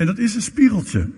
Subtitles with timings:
[0.00, 1.10] En dat is een spiegeltje.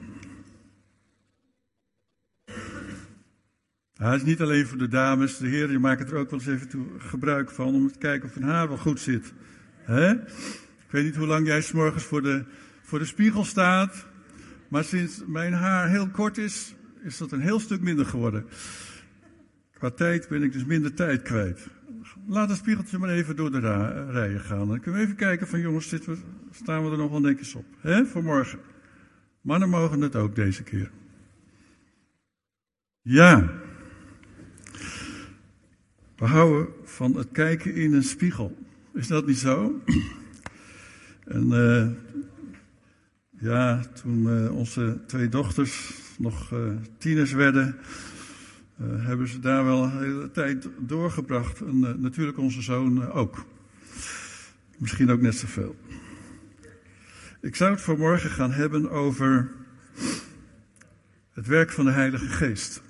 [3.94, 6.48] Hij is niet alleen voor de dames, de heren, je maakt er ook wel eens
[6.48, 9.32] even toe gebruik van om te kijken of hun haar wel goed zit.
[9.86, 12.44] Ik weet niet hoe lang jij s'morgens voor de,
[12.82, 14.06] voor de spiegel staat,
[14.68, 18.46] maar sinds mijn haar heel kort is, is dat een heel stuk minder geworden.
[19.72, 21.66] Qua tijd ben ik dus minder tijd kwijt.
[22.26, 24.68] Laat het spiegeltje maar even door de rijen gaan.
[24.68, 26.16] Dan kunnen we even kijken van jongens, we,
[26.50, 27.64] staan we er nog wel netjes op.
[27.80, 28.71] Hè, voor morgen.
[29.42, 30.90] Mannen mogen het ook deze keer.
[33.00, 33.52] Ja.
[36.16, 38.56] We houden van het kijken in een spiegel.
[38.94, 39.82] Is dat niet zo?
[41.24, 41.88] En uh,
[43.30, 47.76] ja, toen uh, onze twee dochters nog uh, tieners werden,
[48.82, 51.60] hebben ze daar wel een hele tijd doorgebracht.
[51.60, 53.44] En natuurlijk onze zoon ook.
[54.78, 55.76] Misschien ook net zoveel.
[57.42, 59.50] Ik zou het vanmorgen gaan hebben over
[61.32, 62.82] het werk van de Heilige Geest.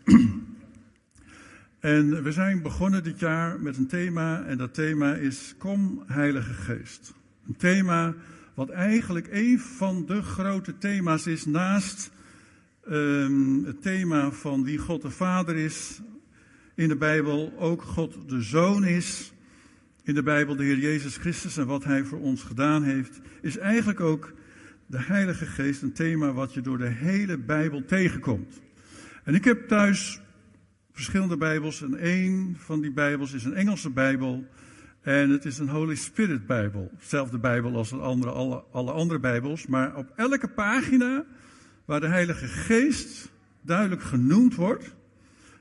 [1.80, 6.52] En we zijn begonnen dit jaar met een thema en dat thema is Kom Heilige
[6.52, 7.14] Geest.
[7.46, 8.14] Een thema
[8.54, 12.10] wat eigenlijk een van de grote thema's is naast
[12.90, 16.00] um, het thema van wie God de Vader is
[16.74, 19.32] in de Bijbel, ook God de Zoon is
[20.02, 23.58] in de Bijbel, de Heer Jezus Christus en wat Hij voor ons gedaan heeft, is
[23.58, 24.32] eigenlijk ook
[24.92, 28.60] de Heilige Geest een thema wat je door de hele Bijbel tegenkomt.
[29.24, 30.20] En ik heb thuis
[30.92, 34.46] verschillende Bijbels en één van die Bijbels is een Engelse Bijbel.
[35.00, 36.90] En het is een Holy Spirit Bijbel.
[36.98, 39.66] Zelfde Bijbel als andere, alle, alle andere Bijbels.
[39.66, 41.24] Maar op elke pagina
[41.84, 44.94] waar de Heilige Geest duidelijk genoemd wordt,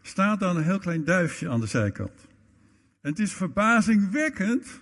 [0.01, 2.27] staat dan een heel klein duifje aan de zijkant.
[3.01, 4.81] En het is verbazingwekkend,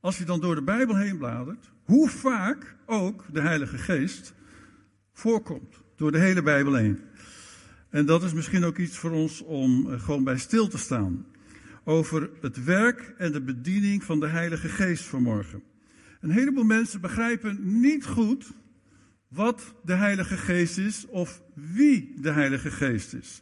[0.00, 4.34] als je dan door de Bijbel heen bladert, hoe vaak ook de Heilige Geest
[5.12, 5.76] voorkomt.
[5.96, 7.00] Door de hele Bijbel heen.
[7.90, 11.26] En dat is misschien ook iets voor ons om eh, gewoon bij stil te staan.
[11.84, 15.62] Over het werk en de bediening van de Heilige Geest vanmorgen.
[16.20, 18.52] Een heleboel mensen begrijpen niet goed
[19.28, 23.40] wat de Heilige Geest is of wie de Heilige Geest is.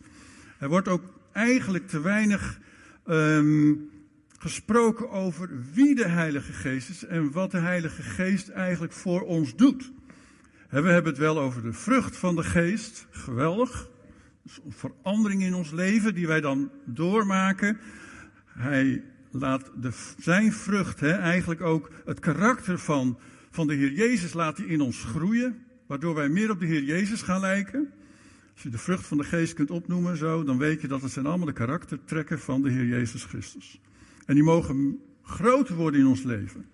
[0.58, 2.60] Er wordt ook eigenlijk te weinig
[3.06, 3.89] um,
[4.40, 9.56] gesproken over wie de Heilige Geest is en wat de Heilige Geest eigenlijk voor ons
[9.56, 9.92] doet.
[10.68, 13.88] We hebben het wel over de vrucht van de Geest, geweldig.
[14.42, 17.78] Dus een verandering in ons leven die wij dan doormaken.
[18.46, 23.18] Hij laat de, zijn vrucht, hè, eigenlijk ook het karakter van,
[23.50, 25.64] van de Heer Jezus, laat hij in ons groeien.
[25.86, 27.92] Waardoor wij meer op de Heer Jezus gaan lijken.
[28.52, 31.12] Als je de vrucht van de geest kunt opnoemen zo, dan weet je dat het
[31.12, 33.80] zijn allemaal de karaktertrekken van de Heer Jezus Christus.
[34.26, 36.66] En die mogen groter worden in ons leven.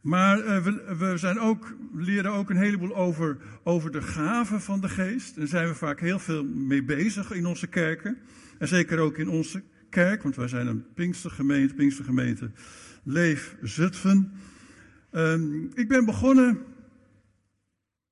[0.00, 4.80] Maar uh, we, we, zijn ook, leren ook een heleboel over, over de gaven van
[4.80, 5.36] de geest.
[5.36, 8.18] Daar zijn we vaak heel veel mee bezig in onze kerken.
[8.58, 12.50] En zeker ook in onze kerk, want wij zijn een Pinkstergemeente, Pinkstergemeente
[13.02, 14.32] Leef Zutphen.
[15.12, 16.64] Um, ik ben begonnen een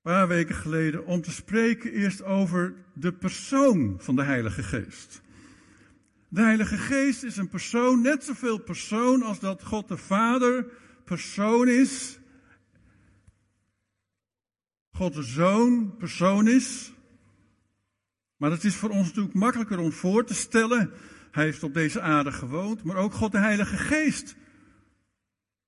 [0.02, 5.22] paar weken geleden om te spreken eerst over de persoon van de Heilige Geest.
[6.34, 10.66] De Heilige Geest is een persoon, net zoveel persoon als dat God de Vader
[11.04, 12.18] persoon is.
[14.92, 16.92] God de Zoon persoon is.
[18.36, 20.90] Maar het is voor ons natuurlijk makkelijker om voor te stellen.
[21.30, 24.36] Hij heeft op deze aarde gewoond, maar ook God de Heilige Geest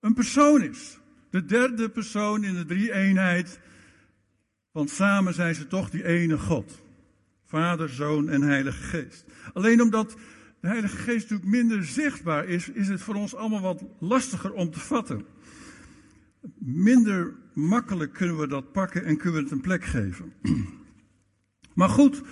[0.00, 0.98] een persoon is.
[1.31, 3.60] De derde persoon in de drie eenheid.
[4.71, 6.83] Want samen zijn ze toch die ene God.
[7.44, 9.25] Vader, Zoon en Heilige Geest.
[9.53, 10.16] Alleen omdat
[10.61, 14.71] de Heilige Geest natuurlijk minder zichtbaar is, is het voor ons allemaal wat lastiger om
[14.71, 15.25] te vatten.
[16.59, 20.33] Minder makkelijk kunnen we dat pakken en kunnen we het een plek geven.
[21.75, 22.22] Maar goed,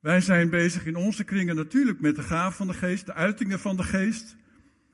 [0.00, 3.58] wij zijn bezig in onze kringen natuurlijk met de gaaf van de geest, de uitingen
[3.58, 4.36] van de geest,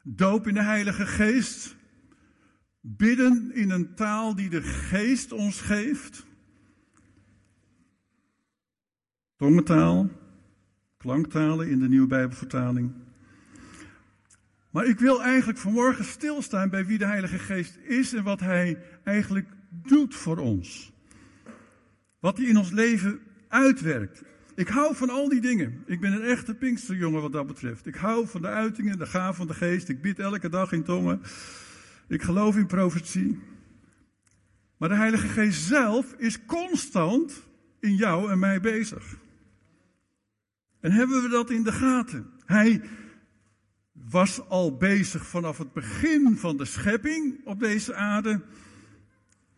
[0.02, 1.76] doop in de Heilige Geest,
[2.80, 6.26] bidden in een taal die de geest ons geeft,
[9.36, 10.10] tongentaal,
[11.04, 12.92] klanktalen in de Nieuwe Bijbelvertaling.
[14.70, 18.78] Maar ik wil eigenlijk vanmorgen stilstaan bij wie de Heilige Geest is en wat Hij
[19.02, 20.92] eigenlijk doet voor ons.
[22.20, 24.22] Wat Hij in ons leven uitwerkt.
[24.54, 25.82] Ik hou van al die dingen.
[25.86, 27.86] Ik ben een echte Pinksterjongen wat dat betreft.
[27.86, 29.88] Ik hou van de uitingen, de gaaf van de geest.
[29.88, 31.20] Ik bid elke dag in tongen.
[32.08, 33.40] Ik geloof in profetie.
[34.76, 37.42] Maar de Heilige Geest zelf is constant
[37.80, 39.22] in jou en mij bezig.
[40.84, 42.26] En hebben we dat in de gaten?
[42.44, 42.82] Hij
[43.92, 48.40] was al bezig vanaf het begin van de schepping op deze aarde.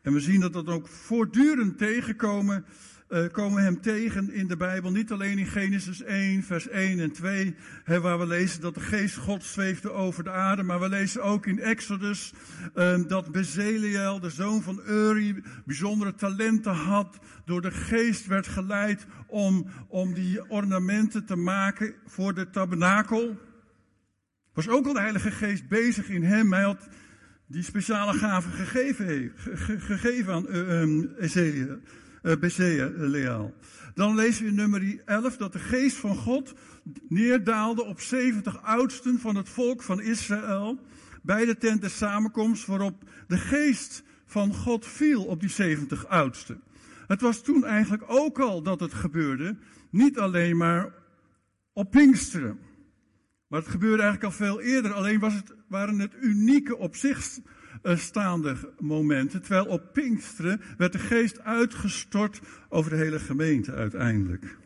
[0.03, 2.65] En we zien dat dat ook voortdurend tegenkomen
[3.09, 4.91] uh, komen we hem tegen in de Bijbel.
[4.91, 7.55] Niet alleen in Genesis 1, vers 1 en 2,
[7.85, 10.63] hè, waar we lezen dat de geest God zweefde over de aarde.
[10.63, 12.33] Maar we lezen ook in Exodus
[12.75, 17.19] uh, dat Bezaliel, de zoon van Uri, bijzondere talenten had.
[17.45, 23.39] Door de geest werd geleid om, om die ornamenten te maken voor de tabernakel.
[24.53, 26.53] Was ook al de Heilige Geest bezig in hem.
[26.53, 26.89] Hij had
[27.47, 29.33] die speciale gaven gegeven,
[29.79, 31.77] gegeven aan uh,
[32.27, 33.55] uh, Leal.
[33.95, 36.55] Dan lezen we in nummer 11 dat de geest van God
[37.09, 40.79] neerdaalde op 70 oudsten van het volk van Israël
[41.23, 46.63] bij de tent der samenkomst waarop de geest van God viel op die 70 oudsten.
[47.07, 49.57] Het was toen eigenlijk ook al dat het gebeurde,
[49.91, 50.93] niet alleen maar
[51.73, 52.59] op Pinksteren.
[53.47, 57.39] Maar het gebeurde eigenlijk al veel eerder, alleen was het, waren het unieke op zich
[57.83, 59.43] staande momenten.
[59.43, 64.57] Terwijl op Pinksteren werd de geest uitgestort over de hele gemeente uiteindelijk.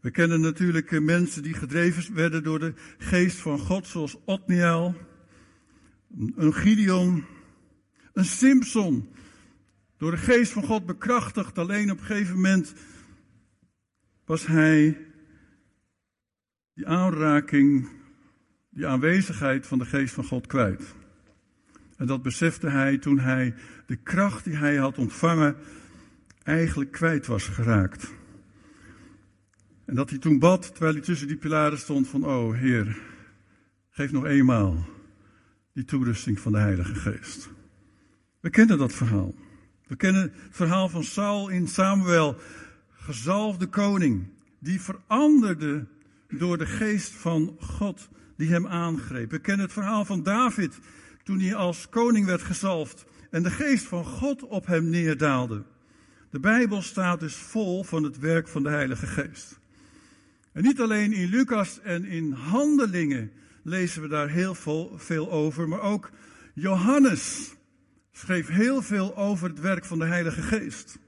[0.00, 4.94] We kennen natuurlijk mensen die gedreven werden door de geest van God, zoals Otniel,
[6.36, 7.24] een Gideon,
[8.12, 9.08] een Simpson.
[9.96, 12.74] Door de geest van God bekrachtigd, alleen op een gegeven moment
[14.24, 14.98] was hij
[16.74, 17.88] die aanraking
[18.74, 20.94] die aanwezigheid van de geest van God kwijt.
[21.96, 23.54] En dat besefte hij toen hij
[23.86, 25.56] de kracht die hij had ontvangen
[26.42, 28.10] eigenlijk kwijt was geraakt.
[29.84, 32.98] En dat hij toen bad, terwijl hij tussen die pilaren stond, van, oh Heer,
[33.90, 34.86] geef nog eenmaal
[35.72, 37.50] die toerusting van de Heilige Geest.
[38.40, 39.34] We kennen dat verhaal.
[39.86, 42.36] We kennen het verhaal van Saul in Samuel,
[42.90, 44.26] gezalfde koning,
[44.58, 45.86] die veranderde
[46.38, 49.30] door de geest van God die hem aangreep.
[49.30, 50.78] We kennen het verhaal van David
[51.22, 55.62] toen hij als koning werd gezalfd en de geest van God op hem neerdaalde.
[56.30, 59.60] De Bijbel staat dus vol van het werk van de Heilige Geest.
[60.52, 63.32] En niet alleen in Lucas en in Handelingen
[63.62, 64.54] lezen we daar heel
[64.96, 66.10] veel over, maar ook
[66.54, 67.54] Johannes
[68.12, 70.98] schreef heel veel over het werk van de Heilige Geest.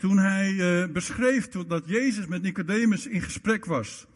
[0.00, 4.06] Toen hij uh, beschreef dat Jezus met Nicodemus in gesprek was.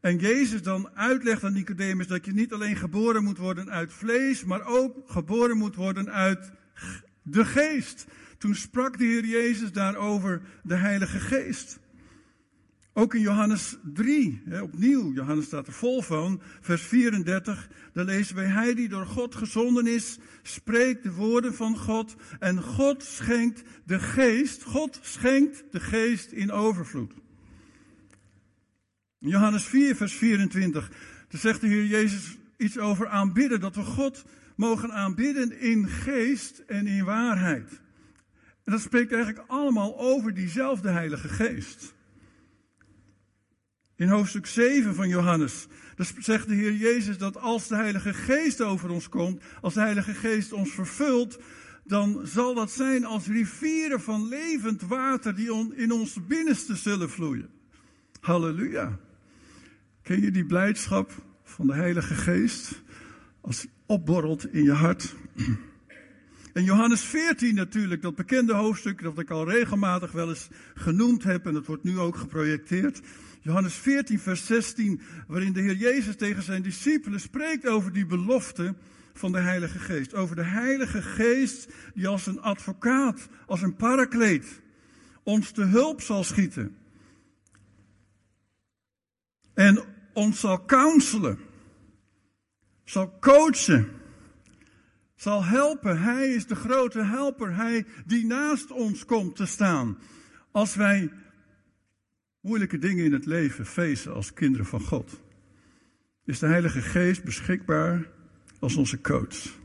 [0.00, 4.44] En Jezus dan uitlegt aan Nicodemus dat je niet alleen geboren moet worden uit vlees,
[4.44, 6.50] maar ook geboren moet worden uit
[7.22, 8.06] de geest.
[8.38, 11.78] Toen sprak de Heer Jezus daarover de Heilige Geest.
[12.92, 18.36] Ook in Johannes 3, hè, opnieuw, Johannes staat er vol van, vers 34, daar lezen
[18.36, 23.62] wij, Hij die door God gezonden is, spreekt de woorden van God en God schenkt
[23.84, 27.12] de geest, God schenkt de geest in overvloed.
[29.18, 30.88] Johannes 4, vers 24,
[31.28, 34.24] daar zegt de Heer Jezus iets over aanbidden, dat we God
[34.56, 37.80] mogen aanbidden in geest en in waarheid.
[38.64, 41.94] En dat spreekt eigenlijk allemaal over diezelfde Heilige Geest.
[44.00, 45.66] In hoofdstuk 7 van Johannes,
[45.96, 49.80] daar zegt de Heer Jezus dat als de Heilige Geest over ons komt, als de
[49.80, 51.38] Heilige Geest ons vervult,
[51.84, 57.48] dan zal dat zijn als rivieren van levend water die in ons binnenste zullen vloeien.
[58.20, 58.98] Halleluja.
[60.02, 61.12] Ken je die blijdschap
[61.44, 62.82] van de Heilige Geest
[63.40, 65.14] als die opborrelt in je hart?
[66.52, 71.46] En Johannes 14 natuurlijk, dat bekende hoofdstuk dat ik al regelmatig wel eens genoemd heb
[71.46, 73.00] en dat wordt nu ook geprojecteerd.
[73.40, 78.74] Johannes 14, vers 16, waarin de Heer Jezus tegen zijn discipelen spreekt over die belofte
[79.14, 80.14] van de Heilige Geest.
[80.14, 84.60] Over de Heilige Geest die als een advocaat, als een parakleet,
[85.22, 86.76] ons te hulp zal schieten.
[89.54, 89.82] En
[90.12, 91.38] ons zal counselen,
[92.84, 93.99] zal coachen,
[95.20, 96.02] zal helpen.
[96.02, 99.98] Hij is de grote helper, hij die naast ons komt te staan.
[100.50, 101.10] Als wij
[102.40, 105.20] moeilijke dingen in het leven feesten als kinderen van God,
[106.24, 108.10] is de Heilige Geest beschikbaar
[108.58, 109.58] als onze coach,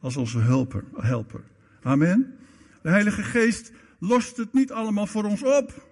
[0.00, 0.84] als onze helper.
[0.96, 1.44] helper.
[1.82, 2.36] Amen.
[2.82, 5.86] De Heilige Geest lost het niet allemaal voor ons op.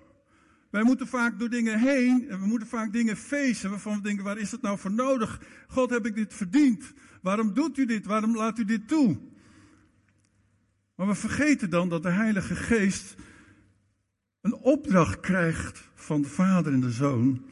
[0.71, 4.25] Wij moeten vaak door dingen heen en we moeten vaak dingen feesten waarvan we denken,
[4.25, 5.41] waar is het nou voor nodig?
[5.69, 6.93] God, heb ik dit verdiend?
[7.27, 8.07] Waarom doet u dit?
[8.07, 9.19] Waarom laat u dit toe?
[10.95, 13.15] Maar we vergeten dan dat de Heilige Geest
[14.41, 17.45] een opdracht krijgt van de Vader en de Zoon.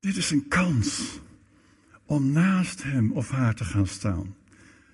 [0.00, 1.20] Dit is een kans
[2.04, 4.34] om naast hem of haar te gaan staan.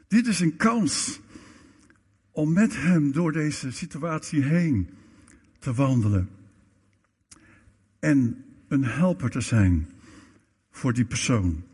[0.09, 1.21] Dit is een kans
[2.31, 4.91] om met hem door deze situatie heen
[5.59, 6.29] te wandelen
[7.99, 9.89] en een helper te zijn
[10.71, 11.65] voor die persoon.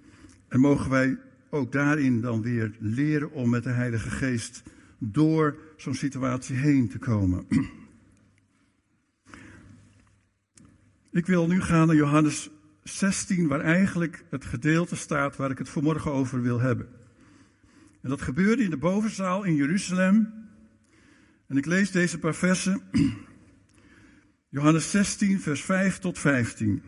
[0.49, 1.19] En mogen wij
[1.55, 4.63] ook daarin dan weer leren om met de Heilige Geest
[4.99, 7.47] door zo'n situatie heen te komen.
[11.11, 12.51] Ik wil nu gaan naar Johannes
[12.83, 16.89] 16, waar eigenlijk het gedeelte staat waar ik het vanmorgen over wil hebben.
[18.01, 20.33] En dat gebeurde in de bovenzaal in Jeruzalem.
[21.47, 22.83] En ik lees deze paar versen.
[24.49, 26.83] Johannes 16, vers 5 tot 15.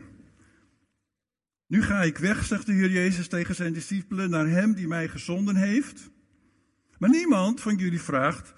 [1.67, 5.07] Nu ga ik weg, zegt de Heer Jezus tegen zijn discipelen, naar Hem die mij
[5.07, 6.09] gezonden heeft.
[6.97, 8.53] Maar niemand van jullie vraagt,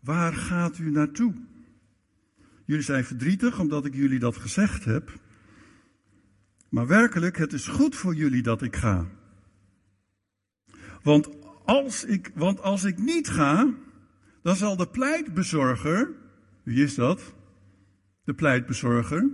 [0.00, 1.34] waar gaat u naartoe?
[2.64, 5.20] Jullie zijn verdrietig omdat ik jullie dat gezegd heb.
[6.68, 9.06] Maar werkelijk, het is goed voor jullie dat ik ga.
[11.02, 11.28] Want
[11.64, 13.74] als ik, want als ik niet ga,
[14.42, 16.10] dan zal de pleitbezorger,
[16.62, 17.34] wie is dat?
[18.24, 19.30] De pleitbezorger,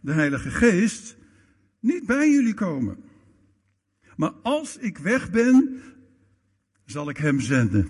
[0.00, 1.16] de Heilige Geest,
[1.84, 2.96] niet bij jullie komen.
[4.16, 5.82] Maar als ik weg ben,
[6.84, 7.88] zal ik hem zenden.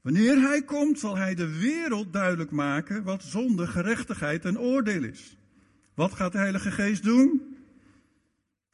[0.00, 5.36] Wanneer hij komt, zal hij de wereld duidelijk maken wat zonde, gerechtigheid en oordeel is.
[5.94, 7.56] Wat gaat de Heilige Geest doen?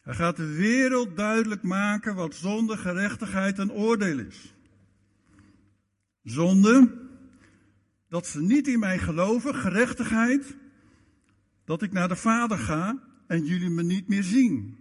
[0.00, 4.54] Hij gaat de wereld duidelijk maken wat zonde, gerechtigheid en oordeel is.
[6.22, 6.94] Zonde,
[8.08, 10.56] dat ze niet in mij geloven, gerechtigheid,
[11.64, 14.76] dat ik naar de Vader ga en jullie me niet meer zien.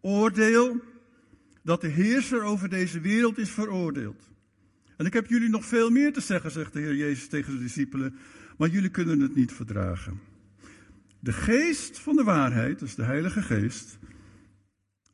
[0.00, 0.80] Oordeel,
[1.62, 4.30] dat de heerser over deze wereld is veroordeeld.
[4.96, 7.58] En ik heb jullie nog veel meer te zeggen, zegt de Heer Jezus tegen de
[7.58, 8.14] discipelen,
[8.58, 10.20] maar jullie kunnen het niet verdragen.
[11.20, 13.98] De geest van de waarheid, dus de Heilige Geest,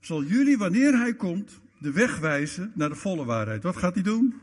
[0.00, 3.62] zal jullie, wanneer Hij komt, de weg wijzen naar de volle waarheid.
[3.62, 4.34] Wat gaat Hij doen?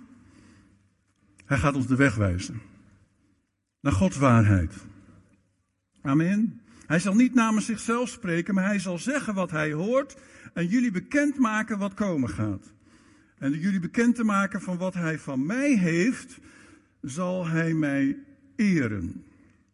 [1.45, 2.61] Hij gaat ons de weg wijzen.
[3.79, 4.73] Naar Gods waarheid.
[6.01, 6.61] Amen.
[6.85, 10.15] Hij zal niet namens zichzelf spreken, maar hij zal zeggen wat hij hoort
[10.53, 12.73] en jullie bekendmaken wat komen gaat.
[13.37, 16.37] En jullie bekend te maken van wat hij van mij heeft,
[17.01, 18.17] zal hij mij
[18.55, 19.23] eren.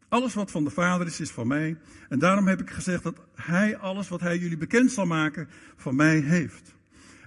[0.07, 1.77] Alles wat van de Vader is, is van mij.
[2.09, 5.95] En daarom heb ik gezegd dat hij alles wat hij jullie bekend zal maken, van
[5.95, 6.75] mij heeft.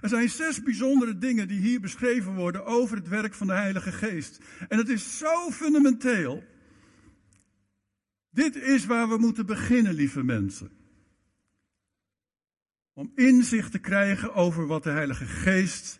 [0.01, 3.91] Er zijn zes bijzondere dingen die hier beschreven worden over het werk van de Heilige
[3.91, 4.39] Geest.
[4.67, 6.43] En het is zo fundamenteel
[8.33, 10.69] dit is waar we moeten beginnen, lieve mensen.
[12.93, 15.99] Om inzicht te krijgen over wat de Heilige Geest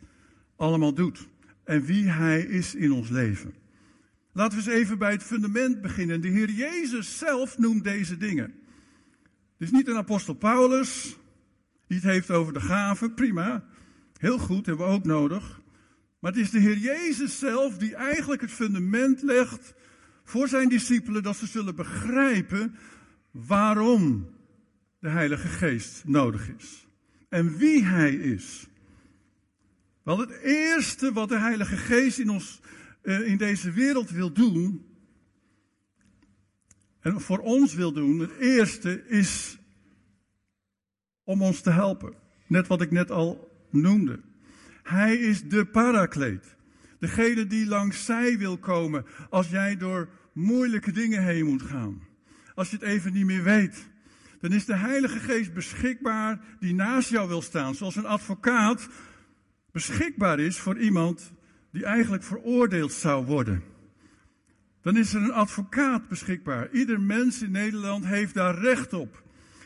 [0.55, 1.27] allemaal doet
[1.63, 3.53] en wie Hij is in ons leven.
[4.33, 6.21] Laten we eens even bij het fundament beginnen.
[6.21, 8.53] De Heer Jezus zelf noemt deze dingen.
[9.57, 11.17] Het is niet een apostel Paulus
[11.87, 13.65] die het heeft over de gaven, prima.
[14.17, 15.61] Heel goed, hebben we ook nodig.
[16.19, 19.73] Maar het is de Heer Jezus zelf die eigenlijk het fundament legt
[20.23, 22.75] voor zijn discipelen dat ze zullen begrijpen
[23.31, 24.29] waarom
[24.99, 26.87] de Heilige Geest nodig is.
[27.29, 28.67] En wie Hij is.
[30.03, 32.61] Wel, het eerste wat de Heilige Geest in, ons,
[33.01, 34.85] eh, in deze wereld wil doen,
[37.03, 39.57] en voor ons wil doen, het eerste is
[41.23, 42.13] om ons te helpen.
[42.47, 44.19] Net wat ik net al noemde.
[44.83, 46.55] Hij is de parakleet.
[47.03, 52.01] Degene die langs zij wil komen als jij door moeilijke dingen heen moet gaan.
[52.55, 53.89] Als je het even niet meer weet.
[54.39, 57.75] Dan is de Heilige Geest beschikbaar die naast jou wil staan.
[57.75, 58.87] Zoals een advocaat
[59.71, 61.31] beschikbaar is voor iemand
[61.71, 63.63] die eigenlijk veroordeeld zou worden.
[64.81, 66.71] Dan is er een advocaat beschikbaar.
[66.71, 69.23] Ieder mens in Nederland heeft daar recht op.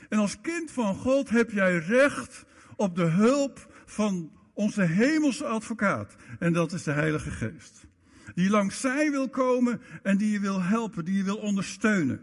[0.10, 6.16] En als kind van God heb jij recht op de hulp van onze hemelse advocaat.
[6.40, 7.86] En dat is de Heilige Geest.
[8.36, 12.20] Die langs zij wil komen en die je wil helpen, die je wil ondersteunen.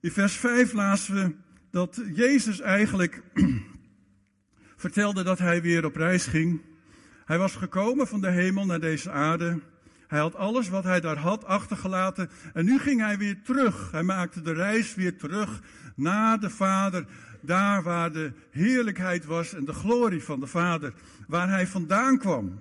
[0.00, 1.34] In vers 5 lazen we
[1.70, 3.22] dat Jezus eigenlijk
[4.84, 6.60] vertelde dat hij weer op reis ging.
[7.24, 9.60] Hij was gekomen van de hemel naar deze aarde.
[10.06, 12.30] Hij had alles wat hij daar had achtergelaten.
[12.52, 13.90] En nu ging hij weer terug.
[13.90, 15.60] Hij maakte de reis weer terug
[15.96, 17.06] naar de Vader.
[17.46, 20.92] Daar waar de heerlijkheid was en de glorie van de Vader.
[21.26, 22.58] Waar hij vandaan kwam.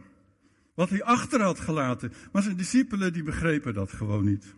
[0.74, 2.13] Wat hij achter had gelaten.
[2.32, 4.56] Maar zijn discipelen die begrepen dat gewoon niet.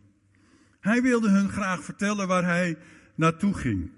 [0.79, 2.77] Hij wilde hun graag vertellen waar hij
[3.15, 3.91] naartoe ging.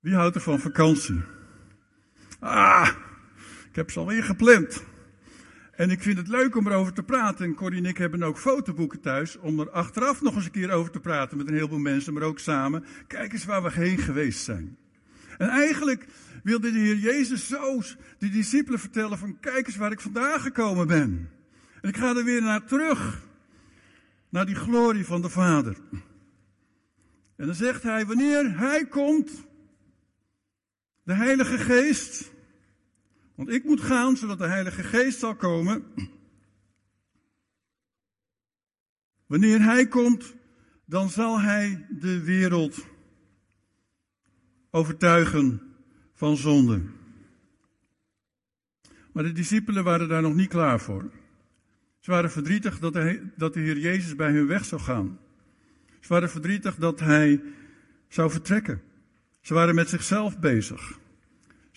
[0.00, 1.20] Wie houdt er van vakantie?
[2.38, 2.88] Ah,
[3.68, 4.84] ik heb ze alweer gepland.
[5.76, 7.44] En ik vind het leuk om erover te praten.
[7.44, 10.70] En Corrie en ik hebben ook fotoboeken thuis om er achteraf nog eens een keer
[10.70, 12.84] over te praten met een heleboel mensen, maar ook samen.
[13.06, 14.76] Kijk eens waar we heen geweest zijn.
[15.38, 16.06] En eigenlijk
[16.42, 17.82] wilde de Heer Jezus zo
[18.18, 21.30] de discipelen vertellen van kijk eens waar ik vandaan gekomen ben.
[21.80, 23.24] En ik ga er weer naar terug.
[24.28, 25.76] Naar die glorie van de Vader.
[27.36, 29.30] En dan zegt hij, wanneer hij komt,
[31.02, 32.32] de Heilige Geest,
[33.36, 35.84] Want ik moet gaan zodat de Heilige Geest zal komen.
[39.26, 40.34] Wanneer Hij komt,
[40.84, 42.86] dan zal Hij de wereld
[44.70, 45.62] overtuigen
[46.14, 46.82] van zonde.
[49.12, 51.10] Maar de discipelen waren daar nog niet klaar voor.
[51.98, 55.18] Ze waren verdrietig dat de, dat de Heer Jezus bij hun weg zou gaan.
[56.00, 57.42] Ze waren verdrietig dat Hij
[58.08, 58.82] zou vertrekken.
[59.40, 60.98] Ze waren met zichzelf bezig.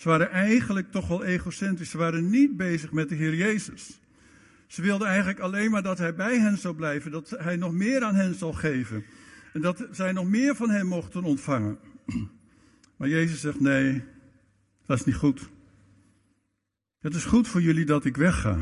[0.00, 1.90] Ze waren eigenlijk toch wel egocentrisch.
[1.90, 4.00] Ze waren niet bezig met de Heer Jezus.
[4.66, 8.02] Ze wilden eigenlijk alleen maar dat Hij bij hen zou blijven, dat Hij nog meer
[8.02, 9.04] aan hen zal geven.
[9.52, 11.78] En dat zij nog meer van Hem mochten ontvangen.
[12.96, 14.04] Maar Jezus zegt: nee,
[14.86, 15.48] dat is niet goed.
[17.00, 18.58] Het is goed voor jullie dat ik wegga.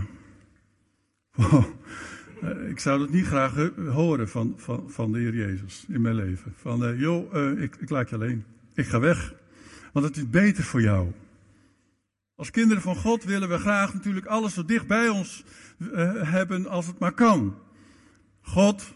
[2.42, 6.14] Eh, ik zou dat niet graag horen van, van, van de Heer Jezus in mijn
[6.14, 6.52] leven.
[6.56, 8.44] Van, uh, joh, uh, ik, ik laat je alleen.
[8.74, 9.34] Ik ga weg.
[9.92, 11.12] Want het is beter voor jou.
[12.38, 15.44] Als kinderen van God willen we graag natuurlijk alles zo dicht bij ons
[16.22, 17.58] hebben als het maar kan.
[18.40, 18.94] God,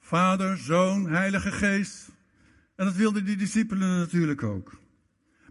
[0.00, 2.08] Vader, Zoon, Heilige Geest.
[2.76, 4.80] En dat wilden die discipelen natuurlijk ook.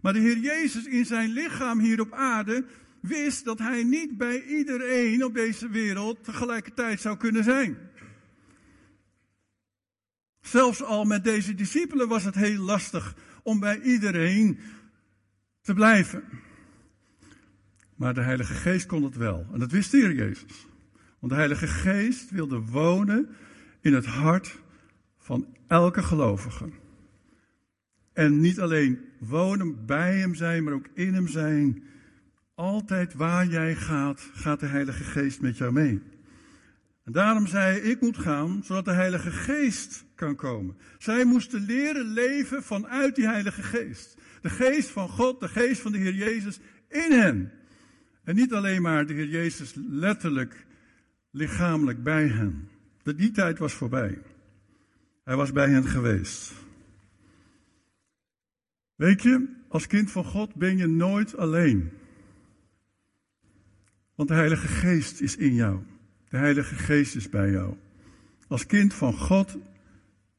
[0.00, 2.64] Maar de Heer Jezus in zijn lichaam hier op aarde
[3.00, 7.78] wist dat hij niet bij iedereen op deze wereld tegelijkertijd zou kunnen zijn.
[10.40, 14.58] Zelfs al met deze discipelen was het heel lastig om bij iedereen
[15.60, 16.24] te blijven.
[18.02, 19.46] Maar de Heilige Geest kon het wel.
[19.52, 20.66] En dat wist de Heer Jezus.
[21.18, 23.28] Want de Heilige Geest wilde wonen
[23.80, 24.58] in het hart
[25.18, 26.68] van elke gelovige.
[28.12, 31.82] En niet alleen wonen bij hem zijn, maar ook in hem zijn.
[32.54, 36.02] Altijd waar jij gaat, gaat de Heilige Geest met jou mee.
[37.04, 40.76] En daarom zei hij, ik moet gaan, zodat de Heilige Geest kan komen.
[40.98, 44.16] Zij moesten leren leven vanuit die Heilige Geest.
[44.40, 47.52] De Geest van God, de Geest van de Heer Jezus in hen.
[48.24, 50.66] En niet alleen maar de Heer Jezus letterlijk,
[51.30, 52.68] lichamelijk bij hen.
[53.02, 54.18] Die tijd was voorbij.
[55.24, 56.52] Hij was bij hen geweest.
[58.94, 61.90] Weet je, als kind van God ben je nooit alleen.
[64.14, 65.80] Want de Heilige Geest is in jou.
[66.28, 67.76] De Heilige Geest is bij jou.
[68.48, 69.58] Als kind van God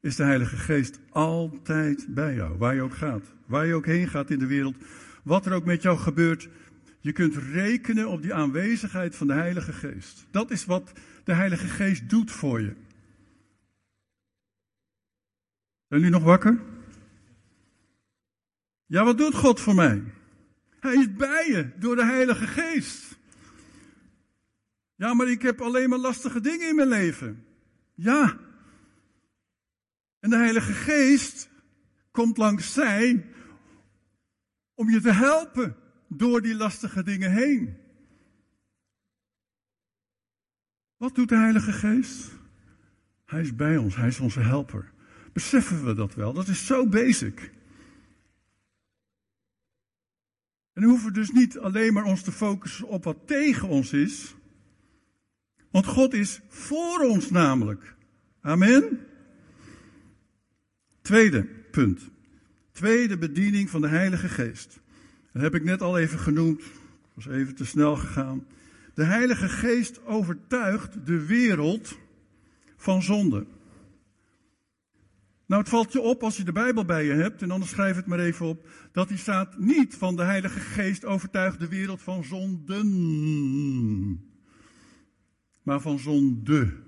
[0.00, 3.24] is de Heilige Geest altijd bij jou, waar je ook gaat.
[3.46, 4.76] Waar je ook heen gaat in de wereld.
[5.22, 6.48] Wat er ook met jou gebeurt.
[7.04, 10.26] Je kunt rekenen op die aanwezigheid van de Heilige Geest.
[10.30, 10.92] Dat is wat
[11.24, 12.74] de Heilige Geest doet voor je.
[15.88, 16.60] Zijn jullie nog wakker?
[18.86, 20.02] Ja, wat doet God voor mij?
[20.80, 23.18] Hij is bij je door de Heilige Geest.
[24.94, 27.44] Ja, maar ik heb alleen maar lastige dingen in mijn leven.
[27.94, 28.38] Ja.
[30.20, 31.48] En de Heilige Geest
[32.10, 33.26] komt langs zij
[34.74, 37.76] om je te helpen door die lastige dingen heen.
[40.96, 42.32] Wat doet de Heilige Geest?
[43.24, 44.92] Hij is bij ons, hij is onze helper.
[45.32, 46.32] Beseffen we dat wel?
[46.32, 47.52] Dat is zo basic.
[50.72, 53.92] En dan hoeven we dus niet alleen maar ons te focussen op wat tegen ons
[53.92, 54.34] is.
[55.70, 57.96] Want God is voor ons namelijk.
[58.40, 59.06] Amen.
[61.02, 62.10] Tweede punt.
[62.72, 64.80] Tweede bediening van de Heilige Geest.
[65.34, 66.62] Dat heb ik net al even genoemd.
[67.14, 68.46] Was even te snel gegaan.
[68.94, 71.98] De Heilige Geest overtuigt de wereld
[72.76, 73.46] van zonde.
[75.46, 77.96] Nou, het valt je op als je de Bijbel bij je hebt, en anders schrijf
[77.96, 82.02] het maar even op, dat die staat niet van de Heilige Geest overtuigt de wereld
[82.02, 82.88] van zonden,
[85.62, 86.82] maar van zonde.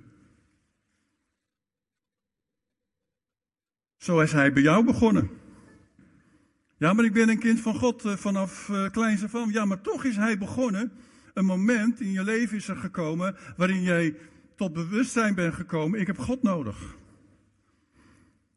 [3.96, 5.30] Zo is hij bij jou begonnen.
[6.78, 9.50] Ja, maar ik ben een kind van God eh, vanaf uh, kleins af aan.
[9.50, 10.92] Ja, maar toch is hij begonnen.
[11.34, 14.16] Een moment in je leven is er gekomen waarin jij
[14.56, 16.00] tot bewustzijn bent gekomen.
[16.00, 16.96] Ik heb God nodig.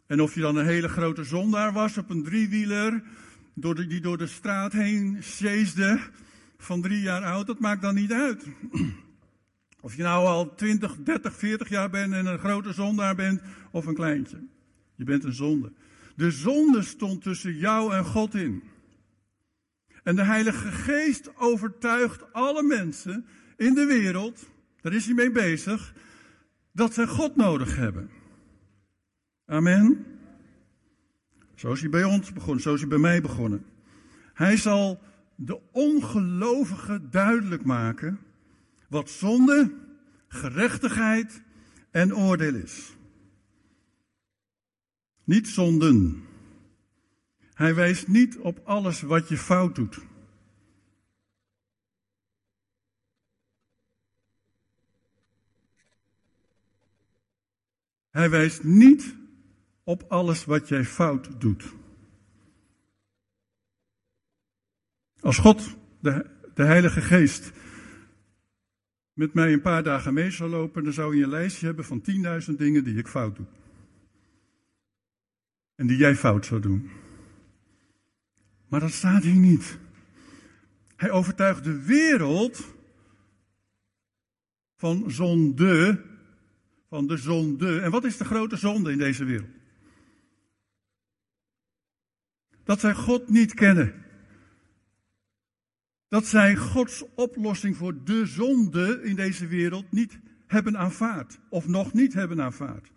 [0.07, 3.03] En of je dan een hele grote zondaar was op een driewieler,
[3.53, 5.99] die door de straat heen sjeesde,
[6.57, 8.45] van drie jaar oud, dat maakt dan niet uit.
[9.81, 13.85] Of je nou al 20, 30, 40 jaar bent en een grote zondaar bent of
[13.85, 14.37] een kleintje.
[14.95, 15.71] Je bent een zonde.
[16.19, 18.63] De zonde stond tussen jou en God in.
[20.03, 23.25] En de Heilige Geest overtuigt alle mensen
[23.57, 24.49] in de wereld,
[24.81, 25.93] daar is hij mee bezig,
[26.71, 28.09] dat ze God nodig hebben.
[29.45, 30.05] Amen.
[31.55, 33.65] Zo hij bij ons begonnen, zo is hij bij mij begonnen.
[34.33, 35.01] Hij zal
[35.35, 38.19] de ongelovigen duidelijk maken
[38.89, 39.73] wat zonde,
[40.27, 41.41] gerechtigheid
[41.91, 42.97] en oordeel is.
[45.29, 46.23] Niet zonden.
[47.53, 49.99] Hij wijst niet op alles wat je fout doet.
[58.09, 59.15] Hij wijst niet
[59.83, 61.73] op alles wat jij fout doet.
[65.19, 67.51] Als God, de, de Heilige Geest,
[69.13, 72.03] met mij een paar dagen mee zou lopen, dan zou je een lijstje hebben van
[72.49, 73.45] 10.000 dingen die ik fout doe.
[75.79, 76.89] En die jij fout zou doen.
[78.67, 79.77] Maar dat staat hier niet.
[80.95, 82.75] Hij overtuigt de wereld
[84.75, 86.05] van zonde,
[86.89, 87.79] van de zonde.
[87.79, 89.49] En wat is de grote zonde in deze wereld?
[92.63, 94.05] Dat zij God niet kennen.
[96.07, 101.39] Dat zij Gods oplossing voor de zonde in deze wereld niet hebben aanvaard.
[101.49, 102.91] Of nog niet hebben aanvaard.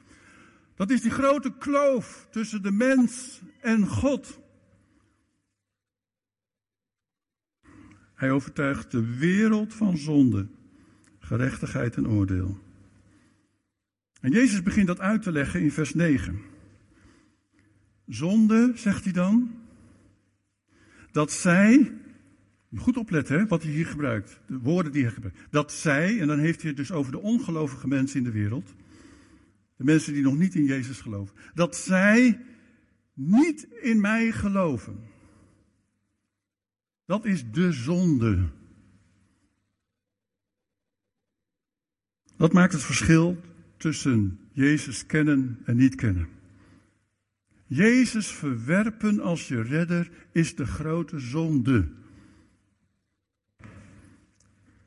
[0.74, 4.40] Dat is die grote kloof tussen de mens en God.
[8.14, 10.46] Hij overtuigt de wereld van zonde,
[11.18, 12.58] gerechtigheid en oordeel.
[14.20, 16.40] En Jezus begint dat uit te leggen in vers 9.
[18.06, 19.54] Zonde, zegt hij dan,
[21.10, 21.92] dat zij,
[22.76, 26.38] goed opletten wat hij hier gebruikt, de woorden die hij gebruikt, dat zij, en dan
[26.38, 28.74] heeft hij het dus over de ongelovige mensen in de wereld,
[29.82, 32.40] de mensen die nog niet in Jezus geloven, dat zij
[33.12, 35.00] niet in mij geloven.
[37.04, 38.48] Dat is de zonde.
[42.36, 43.40] Dat maakt het verschil
[43.76, 46.28] tussen Jezus kennen en niet kennen.
[47.66, 51.88] Jezus verwerpen als je redder is de grote zonde.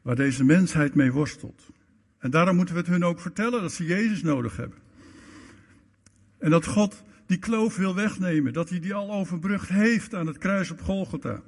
[0.01, 1.69] Waar deze mensheid mee worstelt.
[2.17, 4.83] En daarom moeten we het hun ook vertellen dat ze Jezus nodig hebben.
[6.45, 10.37] En dat God die kloof wil wegnemen, dat hij die al overbrugd heeft aan het
[10.37, 11.43] kruis op Golgotha.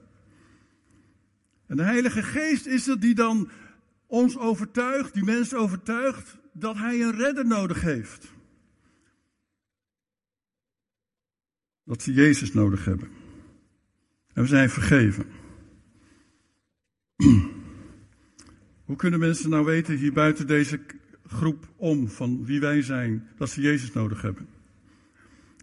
[1.66, 3.50] En de Heilige Geest is het die dan
[4.08, 8.34] ons overtuigt, die mensen overtuigt, dat hij een redder nodig heeft.
[11.84, 13.10] Dat ze Jezus nodig hebben.
[14.34, 15.26] En we zijn vergeven.
[18.86, 20.80] Hoe kunnen mensen nou weten hier buiten deze
[21.26, 24.57] groep om van wie wij zijn, dat ze Jezus nodig hebben?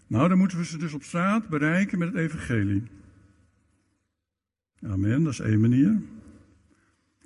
[0.06, 2.82] Nou, dan moeten we ze dus op straat bereiken met het evangelie.
[4.82, 6.02] Amen, dat is één manier.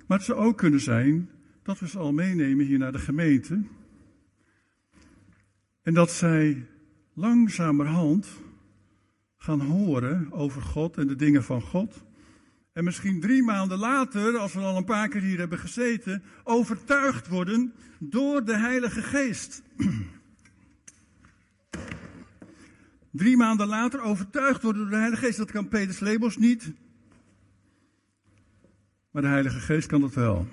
[0.07, 1.29] Maar het zou ook kunnen zijn
[1.63, 3.63] dat we ze al meenemen hier naar de gemeente.
[5.81, 6.65] En dat zij
[7.13, 8.27] langzamerhand
[9.37, 12.03] gaan horen over God en de dingen van God.
[12.73, 17.27] En misschien drie maanden later, als we al een paar keer hier hebben gezeten, overtuigd
[17.27, 19.63] worden door de Heilige Geest.
[23.11, 25.37] Drie maanden later overtuigd worden door de Heilige Geest.
[25.37, 26.73] Dat kan Peter Lebos niet.
[29.11, 30.47] Maar de Heilige Geest kan dat wel.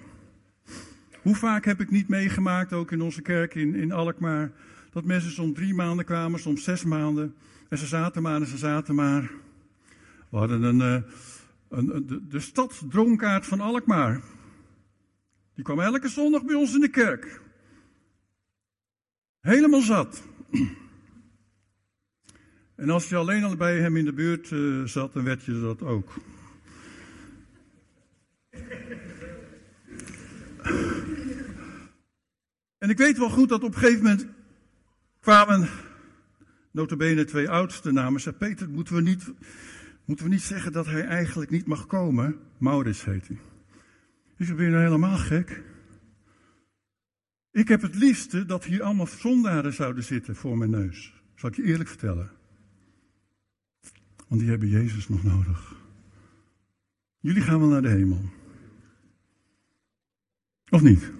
[1.23, 4.53] Hoe vaak heb ik niet meegemaakt, ook in onze kerk in, in Alkmaar,
[4.90, 7.35] dat mensen soms drie maanden kwamen, soms zes maanden.
[7.69, 9.31] En ze zaten maar en ze zaten maar.
[10.31, 11.11] We hadden een, eh,
[11.69, 14.21] een, de, stadsdronkaard van Alkmaar.
[15.55, 17.40] Die kwam elke zondag bij ons in de kerk.
[19.40, 20.23] Helemaal zat.
[22.77, 25.61] En als je alleen al bij hem in de buurt uh, zat, dan werd je
[25.61, 26.15] dat ook.
[32.79, 34.27] En ik weet wel goed dat op een gegeven moment
[35.21, 35.69] kwamen,
[36.71, 39.33] notabene twee oudste namen, zei Peter, moeten we, niet,
[40.05, 42.39] moeten we niet zeggen dat hij eigenlijk niet mag komen?
[42.59, 43.39] Maurits heet hij.
[44.37, 45.62] Ik ben nou helemaal gek?
[47.51, 51.15] Ik heb het liefste dat hier allemaal zondaren zouden zitten voor mijn neus.
[51.35, 52.36] Zal ik je eerlijk vertellen.
[54.29, 55.75] Want die hebben Jezus nog nodig.
[57.19, 58.31] Jullie gaan wel naar de hemel.
[60.69, 61.11] Of niet?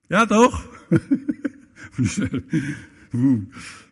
[0.00, 0.86] Ja, toch?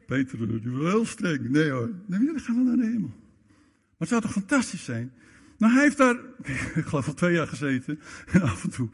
[0.07, 1.49] Peter, die wil heel streng.
[1.49, 1.91] Nee hoor.
[2.07, 3.09] Nee, jullie gaan wel naar de hemel.
[3.09, 5.13] Maar het zou toch fantastisch zijn?
[5.61, 6.16] Nou, hij heeft daar,
[6.81, 8.01] ik geloof al twee jaar gezeten.
[8.27, 8.88] En af en toe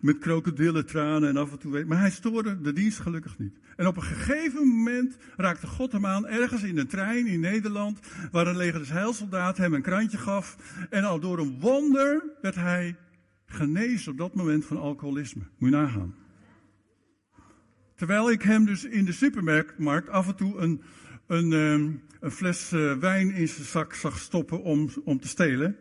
[0.00, 1.84] met krokodillen, tranen en af en toe.
[1.84, 3.58] Maar hij stoorde de dienst gelukkig niet.
[3.76, 8.00] En op een gegeven moment raakte God hem aan, ergens in een trein in Nederland.
[8.30, 10.56] Waar een leger des heilsoldaat hem een krantje gaf.
[10.90, 12.96] En al door een wonder werd hij
[13.46, 15.42] genezen op dat moment van alcoholisme.
[15.58, 16.14] Moet je nagaan.
[17.94, 20.82] Terwijl ik hem dus in de supermarkt af en toe een,
[21.26, 21.90] een, ehm,
[22.20, 25.76] een fles eh, wijn in zijn zak zag stoppen om, om te stelen.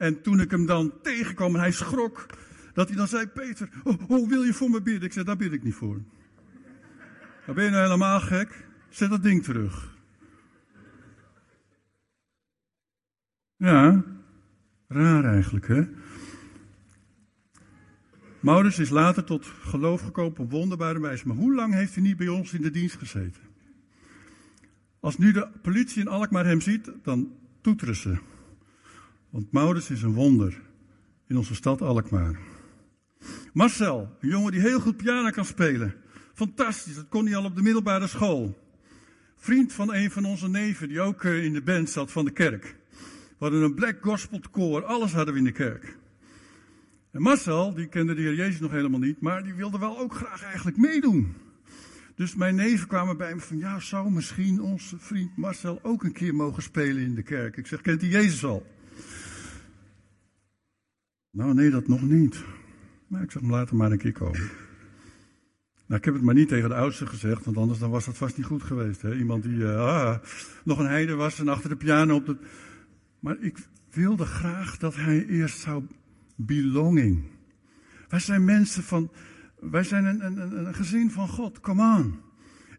[0.00, 2.26] En toen ik hem dan tegenkwam en hij schrok,
[2.72, 5.02] dat hij dan zei, Peter, oh, oh wil je voor me bidden?
[5.02, 6.02] Ik zei, daar bid ik niet voor.
[7.46, 8.66] Dan ben je nou helemaal gek?
[8.88, 9.96] Zet dat ding terug.
[13.56, 14.04] Ja,
[14.88, 15.82] raar eigenlijk, hè?
[18.40, 21.26] Maurits is later tot geloof gekomen op wonderbare wijze.
[21.26, 23.42] Maar hoe lang heeft hij niet bij ons in de dienst gezeten?
[25.00, 28.18] Als nu de politie in Alkmaar hem ziet, dan toeteren ze.
[29.30, 30.60] Want Maurits is een wonder
[31.26, 32.38] in onze stad Alkmaar.
[33.52, 35.94] Marcel, een jongen die heel goed piano kan spelen.
[36.34, 38.58] Fantastisch, dat kon hij al op de middelbare school.
[39.36, 42.30] Vriend van een van onze neven die ook eh, in de band zat van de
[42.30, 42.76] kerk.
[43.38, 45.96] We hadden een black gospel koor, alles hadden we in de kerk.
[47.10, 50.14] En Marcel, die kende de Heer Jezus nog helemaal niet, maar die wilde wel ook
[50.14, 51.34] graag eigenlijk meedoen.
[52.14, 56.12] Dus mijn neven kwamen bij me van, ja, zou misschien onze vriend Marcel ook een
[56.12, 57.56] keer mogen spelen in de kerk?
[57.56, 58.66] Ik zeg, kent hij Jezus al?
[61.30, 62.44] Nou, nee, dat nog niet.
[63.06, 64.50] Maar ik zeg, hem maar een keer komen.
[65.86, 68.16] Nou, ik heb het maar niet tegen de oudste gezegd, want anders dan was dat
[68.16, 69.02] vast niet goed geweest.
[69.02, 69.16] Hè?
[69.16, 70.18] Iemand die uh, ah,
[70.64, 72.36] nog een heide was en achter de piano op de...
[73.20, 73.58] Maar ik
[73.90, 75.84] wilde graag dat hij eerst zou
[76.36, 77.22] belonging.
[78.08, 79.10] Wij zijn mensen van,
[79.60, 82.29] wij zijn een, een, een gezin van God, come on.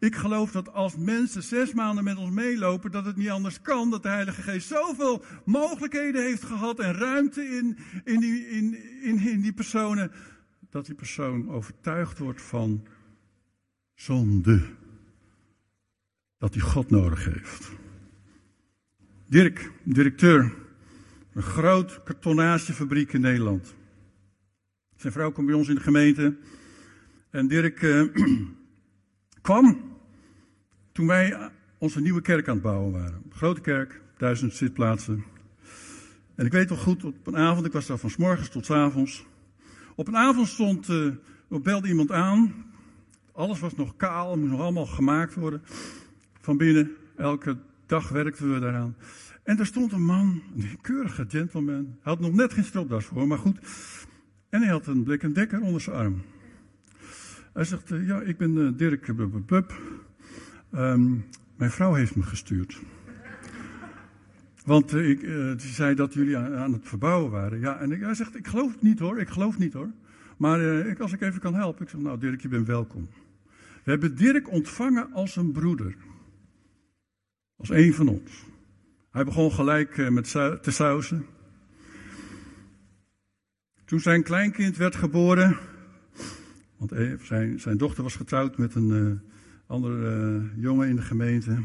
[0.01, 3.89] Ik geloof dat als mensen zes maanden met ons meelopen, dat het niet anders kan.
[3.89, 9.19] Dat de Heilige Geest zoveel mogelijkheden heeft gehad en ruimte in, in, die, in, in,
[9.19, 10.11] in die personen.
[10.69, 12.87] Dat die persoon overtuigd wordt van
[13.93, 14.61] zonde.
[16.37, 17.71] Dat hij God nodig heeft.
[19.27, 20.53] Dirk, directeur,
[21.33, 23.75] een groot kartonagefabriek in Nederland.
[24.95, 26.37] Zijn vrouw kwam bij ons in de gemeente.
[27.29, 28.03] En Dirk uh,
[29.41, 29.90] kwam
[30.91, 33.23] toen wij onze nieuwe kerk aan het bouwen waren.
[33.29, 35.23] Grote kerk, duizend zitplaatsen.
[36.35, 38.65] En ik weet nog goed, op een avond, ik was daar van s morgens tot
[38.65, 39.25] s avonds.
[39.95, 41.13] Op een avond stond, uh,
[41.47, 42.53] belde iemand aan.
[43.31, 45.61] Alles was nog kaal, moest nog allemaal gemaakt worden.
[46.41, 48.95] Van binnen, elke dag werkten we daaraan.
[49.43, 51.75] En er stond een man, een keurige gentleman.
[51.75, 53.59] Hij had nog net geen stropdas voor, maar goed.
[54.49, 56.21] En hij had een blik en dekker onder zijn arm.
[57.53, 59.73] Hij zegt, uh, ja, ik ben uh, Dirk Bub.
[60.75, 62.81] Um, mijn vrouw heeft me gestuurd.
[64.65, 65.29] Want uh, ik, uh,
[65.59, 67.59] ze zei dat jullie aan, het verbouwen waren.
[67.59, 69.89] Ja, en ik, hij zegt, ik geloof het niet hoor, ik geloof het niet hoor.
[70.37, 73.07] Maar uh, ik, als ik even kan helpen, ik zeg, nou Dirk, je bent welkom.
[73.83, 75.95] We hebben Dirk ontvangen als een broeder.
[77.55, 78.45] Als een van ons.
[79.11, 81.25] Hij begon gelijk met te sausen.
[83.85, 85.57] Toen zijn kleinkind werd geboren,
[86.77, 89.21] want zijn, zijn dochter was getrouwd met een
[89.71, 91.63] andere uh, jongen in de gemeente,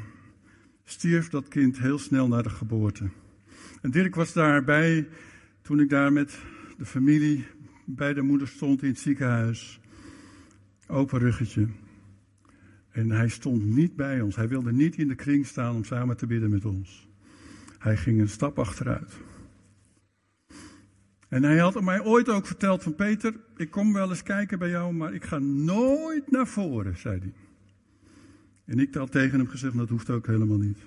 [0.85, 3.09] stierf dat kind heel snel na de geboorte.
[3.83, 5.09] En Dirk was daarbij
[5.63, 6.39] toen ik daar met
[6.79, 7.47] de familie
[7.85, 9.81] bij de moeder stond in het ziekenhuis.
[10.87, 11.69] Open ruggetje.
[12.91, 14.37] En hij stond niet bij ons.
[14.37, 17.09] Hij wilde niet in de kring staan om samen te bidden met ons.
[17.79, 19.19] Hij ging een stap achteruit.
[21.29, 24.69] En hij had mij ooit ook verteld van Peter, ik kom wel eens kijken bij
[24.69, 27.33] jou, maar ik ga nooit naar voren, zei hij.
[28.67, 30.79] En ik had tegen hem gezegd, dat hoeft ook helemaal niet.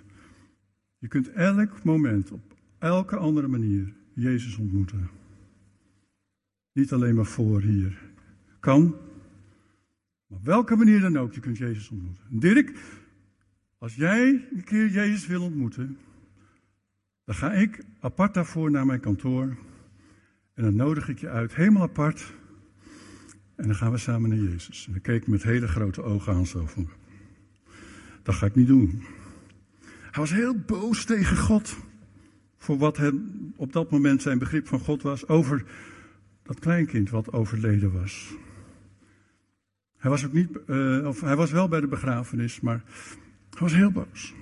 [0.97, 5.09] Je kunt elk moment, op elke andere manier, Jezus ontmoeten.
[6.71, 8.01] Niet alleen maar voor hier.
[8.59, 8.95] Kan,
[10.27, 12.23] maar welke manier dan ook, je kunt Jezus ontmoeten.
[12.29, 12.79] Dirk,
[13.77, 15.97] als jij een keer Jezus wil ontmoeten,
[17.23, 19.57] dan ga ik apart daarvoor naar mijn kantoor.
[20.53, 22.33] En dan nodig ik je uit, helemaal apart.
[23.55, 24.85] En dan gaan we samen naar Jezus.
[24.85, 26.89] En dan keek ik met hele grote ogen aan zo van,
[28.29, 29.03] dat ga ik niet doen.
[29.85, 31.77] Hij was heel boos tegen God.
[32.57, 35.27] Voor wat hem op dat moment zijn begrip van God was.
[35.27, 35.65] Over
[36.43, 38.33] dat kleinkind wat overleden was.
[39.97, 42.83] Hij was ook niet, uh, of hij was wel bij de begrafenis, maar
[43.49, 44.33] hij was heel boos.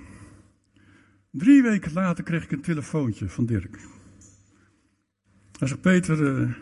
[1.30, 3.78] Drie weken later kreeg ik een telefoontje van Dirk.
[5.58, 6.52] Hij zegt: Peter, uh,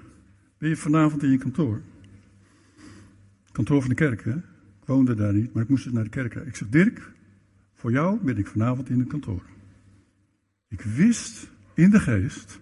[0.58, 1.80] ben je vanavond in je kantoor?
[3.52, 4.36] Kantoor van de kerk, hè?
[4.80, 6.34] Ik woonde daar niet, maar ik moest dus naar de kerk.
[6.34, 7.14] Ik zeg, Dirk,
[7.76, 9.42] voor jou ben ik vanavond in het kantoor.
[10.68, 12.60] Ik wist in de geest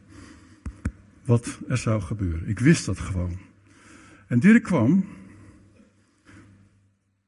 [1.24, 2.48] wat er zou gebeuren.
[2.48, 3.38] Ik wist dat gewoon.
[4.26, 5.04] En Dirk kwam,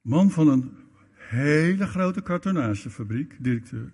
[0.01, 0.70] man van een
[1.12, 3.90] hele grote kartonagefabriek, directeur.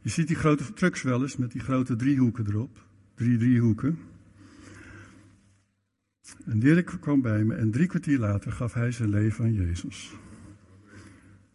[0.00, 2.86] Je ziet die grote trucks wel eens met die grote driehoeken erop.
[3.14, 3.98] Drie driehoeken.
[6.44, 10.14] En Dirk kwam bij me en drie kwartier later gaf hij zijn leven aan Jezus.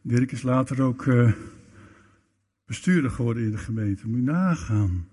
[0.01, 1.31] Dirk is later ook uh,
[2.69, 4.07] bestuurder geworden in de gemeente.
[4.07, 5.07] Moet je nagaan.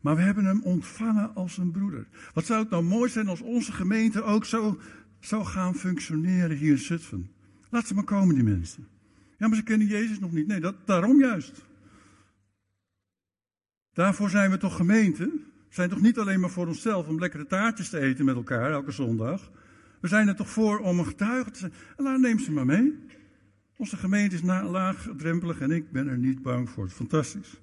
[0.00, 2.06] Maar we hebben hem ontvangen als een broeder.
[2.34, 4.80] Wat zou het nou mooi zijn als onze gemeente ook zo
[5.20, 7.30] zou gaan functioneren hier in Zutphen.
[7.70, 8.86] Laat ze maar komen, die mensen.
[9.38, 10.46] Ja, maar ze kennen Jezus nog niet.
[10.46, 11.64] Nee, dat, daarom juist.
[13.92, 15.24] Daarvoor zijn we toch gemeente?
[15.68, 18.70] We zijn toch niet alleen maar voor onszelf om lekkere taartjes te eten met elkaar
[18.70, 19.50] elke zondag.
[20.00, 21.72] We zijn er toch voor om een getuige te zijn.
[21.96, 22.98] En laat, neem ze maar mee.
[23.76, 26.88] Onze gemeente is laagdrempelig en ik ben er niet bang voor.
[26.88, 27.60] Fantastisch.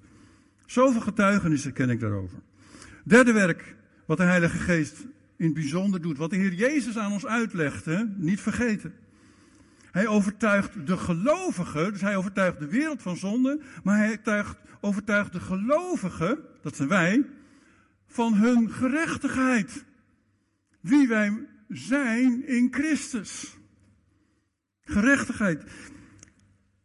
[0.65, 2.39] Zoveel getuigenissen ken ik daarover.
[3.03, 5.05] Derde werk, wat de Heilige Geest
[5.37, 6.17] in het bijzonder doet.
[6.17, 7.85] Wat de Heer Jezus aan ons uitlegt,
[8.17, 8.93] niet vergeten.
[9.91, 15.31] Hij overtuigt de gelovigen, dus hij overtuigt de wereld van zonde, maar hij overtuigt, overtuigt
[15.31, 17.25] de gelovigen, dat zijn wij,
[18.07, 19.85] van hun gerechtigheid.
[20.79, 23.57] Wie wij zijn in Christus.
[24.81, 25.63] Gerechtigheid.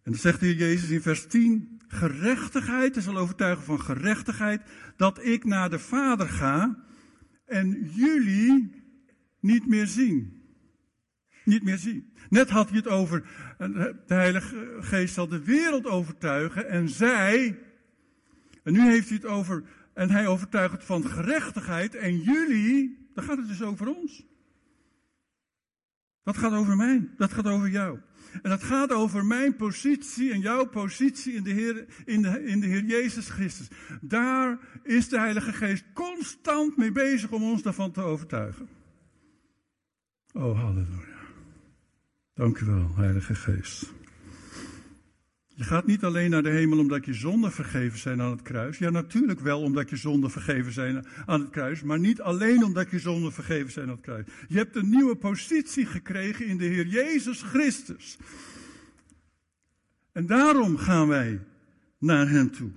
[0.04, 4.62] En dan zegt de Heer Jezus in vers 10, gerechtigheid, hij zal overtuigen van gerechtigheid,
[4.96, 6.84] dat ik naar de Vader ga
[7.46, 8.82] en jullie
[9.40, 10.42] niet meer zien.
[11.44, 12.12] Niet meer zien.
[12.28, 13.22] Net had hij het over,
[14.06, 17.58] de Heilige Geest zal de wereld overtuigen en zij,
[18.62, 19.64] en nu heeft hij het over,
[19.94, 24.26] en hij overtuigt van gerechtigheid en jullie, dan gaat het dus over ons.
[26.22, 27.98] Dat gaat over mij, dat gaat over jou.
[28.42, 32.60] En dat gaat over mijn positie en jouw positie in de, Heer, in, de, in
[32.60, 33.68] de Heer Jezus Christus.
[34.00, 38.68] Daar is de Heilige Geest constant mee bezig om ons daarvan te overtuigen.
[40.32, 41.14] Oh, halleluja.
[42.34, 43.92] Dank u wel, Heilige Geest.
[45.56, 48.78] Je gaat niet alleen naar de hemel omdat je zonden vergeven zijn aan het kruis.
[48.78, 51.82] Ja, natuurlijk wel omdat je zonden vergeven zijn aan het kruis.
[51.82, 54.26] Maar niet alleen omdat je zonden vergeven zijn aan het kruis.
[54.48, 58.16] Je hebt een nieuwe positie gekregen in de Heer Jezus Christus.
[60.12, 61.40] En daarom gaan wij
[61.98, 62.70] naar Hem toe.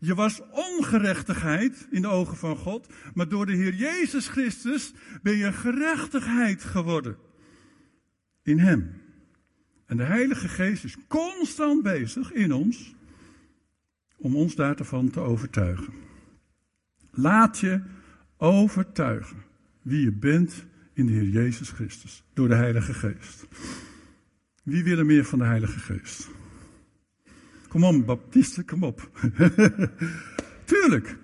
[0.00, 2.92] Je was ongerechtigheid in de ogen van God.
[3.14, 7.16] Maar door de Heer Jezus Christus ben je gerechtigheid geworden.
[8.42, 9.03] In Hem.
[9.86, 12.94] En de Heilige Geest is constant bezig in ons
[14.16, 15.92] om ons daarvan te overtuigen.
[17.10, 17.80] Laat je
[18.36, 19.42] overtuigen
[19.82, 23.46] wie je bent in de Heer Jezus Christus door de Heilige Geest.
[24.62, 26.28] Wie wil er meer van de Heilige Geest?
[27.68, 29.10] Kom op, baptisten, kom op.
[30.64, 31.16] Tuurlijk.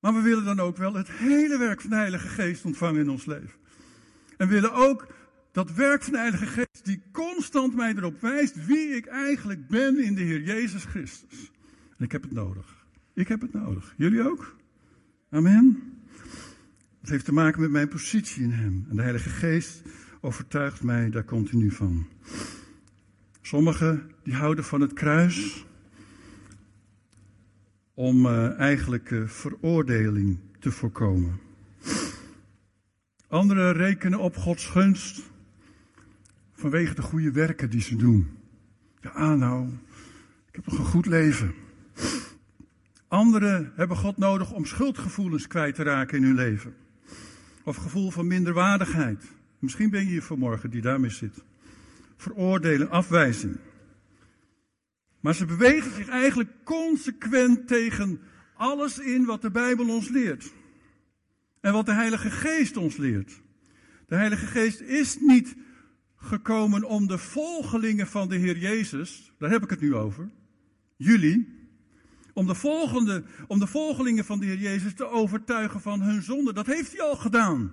[0.00, 3.10] Maar we willen dan ook wel het hele werk van de Heilige Geest ontvangen in
[3.10, 3.58] ons leven.
[4.36, 5.06] En willen ook
[5.58, 10.04] dat werk van de Heilige Geest die constant mij erop wijst wie ik eigenlijk ben
[10.04, 11.50] in de Heer Jezus Christus.
[11.96, 12.86] En ik heb het nodig.
[13.14, 13.94] Ik heb het nodig.
[13.96, 14.56] Jullie ook?
[15.30, 15.92] Amen.
[17.00, 18.86] Het heeft te maken met mijn positie in Hem.
[18.90, 19.82] En de Heilige Geest
[20.20, 22.06] overtuigt mij daar continu van.
[23.42, 25.66] Sommigen die houden van het kruis
[27.94, 31.40] om uh, eigenlijk veroordeling te voorkomen.
[33.28, 35.36] Anderen rekenen op Gods gunst
[36.58, 38.28] vanwege de goede werken die ze doen.
[39.00, 39.68] Ja, nou,
[40.48, 41.54] ik heb nog een goed leven.
[43.08, 46.74] Anderen hebben God nodig om schuldgevoelens kwijt te raken in hun leven.
[47.64, 49.24] Of gevoel van minderwaardigheid.
[49.58, 51.44] Misschien ben je hier vanmorgen die daarmee zit.
[52.16, 53.56] Veroordelen, afwijzing.
[55.20, 58.20] Maar ze bewegen zich eigenlijk consequent tegen
[58.54, 60.52] alles in wat de Bijbel ons leert.
[61.60, 63.40] En wat de Heilige Geest ons leert.
[64.06, 65.56] De Heilige Geest is niet
[66.18, 70.30] gekomen om de volgelingen van de Heer Jezus, daar heb ik het nu over,
[70.96, 71.56] jullie,
[72.32, 76.52] om de, volgende, om de volgelingen van de Heer Jezus te overtuigen van hun zonde.
[76.52, 77.72] Dat heeft hij al gedaan.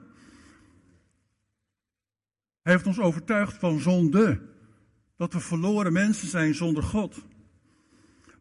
[2.62, 4.42] Hij heeft ons overtuigd van zonde.
[5.18, 7.26] Dat we verloren mensen zijn zonder God.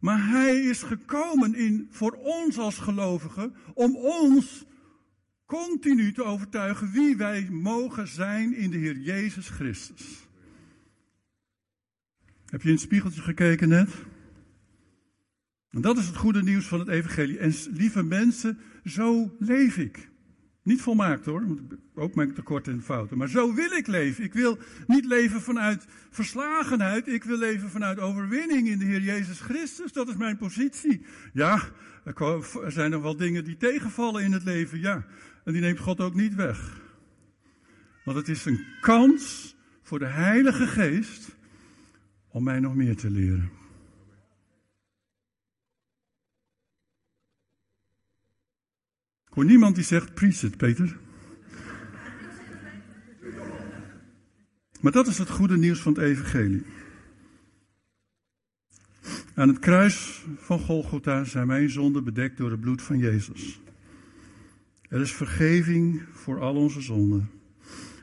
[0.00, 4.64] Maar hij is gekomen in, voor ons als gelovigen om ons
[5.46, 10.28] continu te overtuigen wie wij mogen zijn in de Heer Jezus Christus.
[12.46, 13.90] Heb je in het spiegeltje gekeken net?
[15.70, 17.38] En dat is het goede nieuws van het evangelie.
[17.38, 20.08] En lieve mensen, zo leef ik.
[20.62, 21.44] Niet volmaakt hoor,
[21.94, 23.18] ook mijn tekorten en fouten.
[23.18, 24.24] Maar zo wil ik leven.
[24.24, 27.08] Ik wil niet leven vanuit verslagenheid.
[27.08, 29.92] Ik wil leven vanuit overwinning in de Heer Jezus Christus.
[29.92, 31.04] Dat is mijn positie.
[31.32, 31.60] Ja,
[32.04, 34.80] er zijn nog wel dingen die tegenvallen in het leven.
[34.80, 35.06] Ja,
[35.44, 36.82] en die neemt God ook niet weg.
[38.04, 41.36] Want het is een kans voor de Heilige Geest
[42.28, 43.50] om mij nog meer te leren.
[49.26, 50.98] Ik hoor niemand die zegt, preach het, Peter.
[54.80, 56.64] Maar dat is het goede nieuws van het evangelie.
[59.34, 63.60] Aan het kruis van Golgotha zijn mijn zonden bedekt door het bloed van Jezus.
[64.94, 67.30] Er is vergeving voor al onze zonden,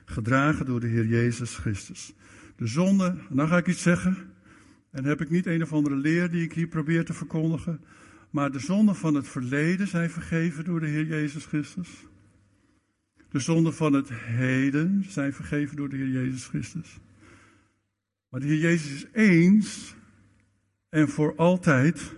[0.06, 2.14] gedragen door de Heer Jezus Christus.
[2.56, 4.18] De zonde, nou ga ik iets zeggen,
[4.90, 7.82] en heb ik niet een of andere leer die ik hier probeer te verkondigen,
[8.30, 11.90] maar de zonden van het verleden zijn vergeven door de Heer Jezus Christus.
[13.30, 17.00] De zonden van het heden zijn vergeven door de Heer Jezus Christus.
[18.30, 19.96] Maar de Heer Jezus is eens
[20.90, 22.16] en voor altijd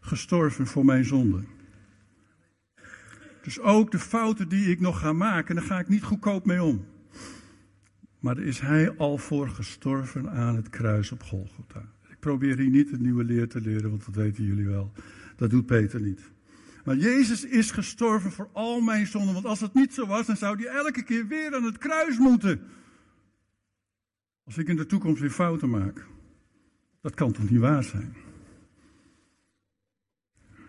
[0.00, 1.53] gestorven voor mijn zonden.
[3.44, 6.62] Dus ook de fouten die ik nog ga maken, daar ga ik niet goedkoop mee
[6.62, 6.84] om.
[8.18, 11.92] Maar daar is hij al voor gestorven aan het kruis op Golgotha.
[12.08, 14.92] Ik probeer hier niet het nieuwe leer te leren, want dat weten jullie wel.
[15.36, 16.20] Dat doet Peter niet.
[16.84, 19.34] Maar Jezus is gestorven voor al mijn zonden.
[19.34, 22.18] Want als het niet zo was, dan zou hij elke keer weer aan het kruis
[22.18, 22.60] moeten.
[24.44, 26.06] Als ik in de toekomst weer fouten maak.
[27.00, 28.14] Dat kan toch niet waar zijn?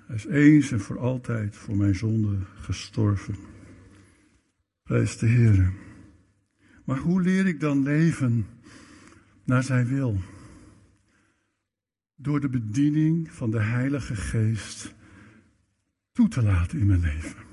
[0.06, 3.36] Hij is eens en voor altijd voor mijn zonde gestorven.
[4.84, 5.74] Prijs de Heer.
[6.84, 8.47] Maar hoe leer ik dan leven
[9.43, 10.22] naar zijn wil?
[12.16, 14.93] Door de bediening van de Heilige Geest
[16.12, 17.43] toe te laten in mijn leven.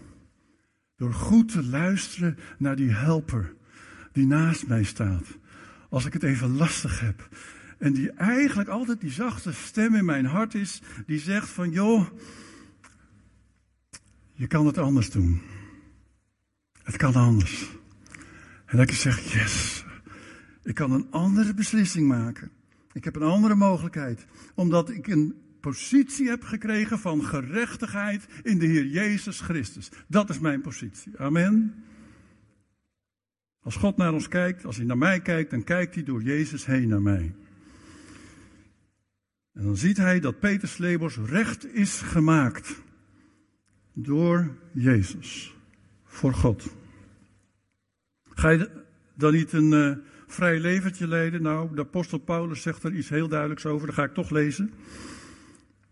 [0.96, 3.54] Door goed te luisteren naar die helper
[4.12, 5.38] die naast mij staat.
[5.88, 7.28] Als ik het even lastig heb.
[7.78, 12.06] En die eigenlijk altijd die zachte stem in mijn hart is, die zegt van joh,
[14.42, 15.40] je kan het anders doen.
[16.82, 17.70] Het kan anders.
[18.66, 19.84] En dat ik zeg, yes,
[20.62, 22.50] ik kan een andere beslissing maken.
[22.92, 24.26] Ik heb een andere mogelijkheid.
[24.54, 29.90] Omdat ik een positie heb gekregen van gerechtigheid in de Heer Jezus Christus.
[30.08, 31.18] Dat is mijn positie.
[31.18, 31.84] Amen.
[33.60, 36.66] Als God naar ons kijkt, als hij naar mij kijkt, dan kijkt hij door Jezus
[36.66, 37.34] heen naar mij.
[39.52, 42.82] En dan ziet hij dat Peters Lebos recht is gemaakt
[43.92, 45.54] door Jezus
[46.04, 46.76] voor God.
[48.34, 48.70] Ga je
[49.14, 51.42] dan niet een uh, vrij leventje leiden?
[51.42, 54.72] Nou, de apostel Paulus zegt er iets heel duidelijks over, dat ga ik toch lezen.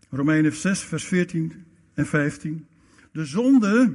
[0.09, 2.67] Romeinen 6, vers 14 en 15.
[3.11, 3.93] De zonde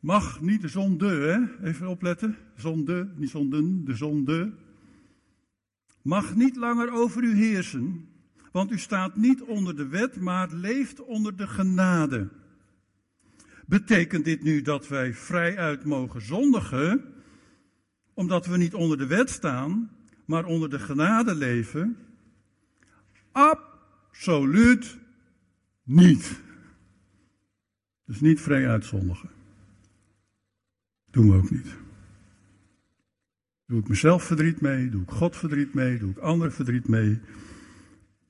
[0.00, 1.66] mag niet de zonde, hè?
[1.68, 2.36] even opletten.
[2.56, 4.52] Zonde, niet zonden, de zonde.
[6.02, 8.08] Mag niet langer over u heersen,
[8.52, 12.28] want u staat niet onder de wet, maar leeft onder de genade.
[13.66, 17.14] Betekent dit nu dat wij vrijuit mogen zondigen,
[18.14, 19.90] omdat we niet onder de wet staan,
[20.24, 21.96] maar onder de genade leven?
[23.32, 24.96] Absoluut
[25.82, 26.40] niet.
[28.04, 29.30] Dus niet vrij uitzondigen.
[31.10, 31.76] Doen we ook niet.
[33.66, 37.20] Doe ik mezelf verdriet mee, doe ik God verdriet mee, doe ik anderen verdriet mee.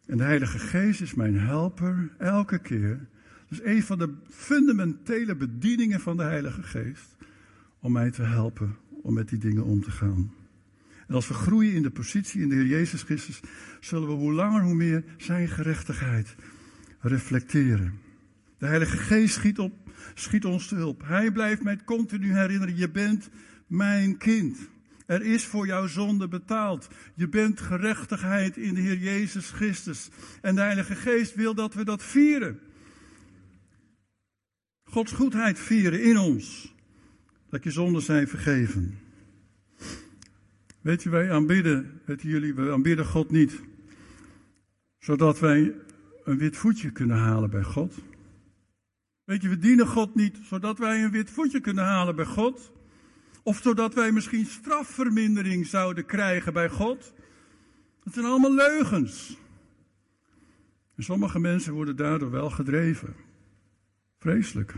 [0.06, 3.08] En de Heilige Geest is mijn helper elke keer.
[3.48, 7.16] Dus een van de fundamentele bedieningen van de Heilige Geest.
[7.80, 10.32] Om mij te helpen om met die dingen om te gaan.
[11.06, 13.40] En als we groeien in de positie in de Heer Jezus Christus,
[13.80, 16.34] zullen we hoe langer hoe meer zijn gerechtigheid
[17.00, 17.98] reflecteren.
[18.58, 19.72] De Heilige Geest schiet, op,
[20.14, 21.02] schiet ons te hulp.
[21.04, 23.30] Hij blijft mij continu herinneren, je bent
[23.66, 24.58] mijn kind.
[25.06, 26.88] Er is voor jouw zonde betaald.
[27.14, 30.08] Je bent gerechtigheid in de Heer Jezus Christus.
[30.42, 32.60] En de Heilige Geest wil dat we dat vieren.
[34.96, 36.74] Gods goedheid vieren in ons.
[37.50, 38.98] Dat je zonden zijn vergeven.
[40.80, 43.60] Weet je, wij aanbidden, weten jullie, we aanbidden God niet.
[44.98, 45.74] Zodat wij
[46.24, 47.94] een wit voetje kunnen halen bij God.
[49.24, 52.72] Weet je, we dienen God niet zodat wij een wit voetje kunnen halen bij God.
[53.42, 57.12] Of zodat wij misschien strafvermindering zouden krijgen bij God.
[58.04, 59.38] Dat zijn allemaal leugens.
[60.94, 63.14] En sommige mensen worden daardoor wel gedreven.
[64.18, 64.74] Vreselijk.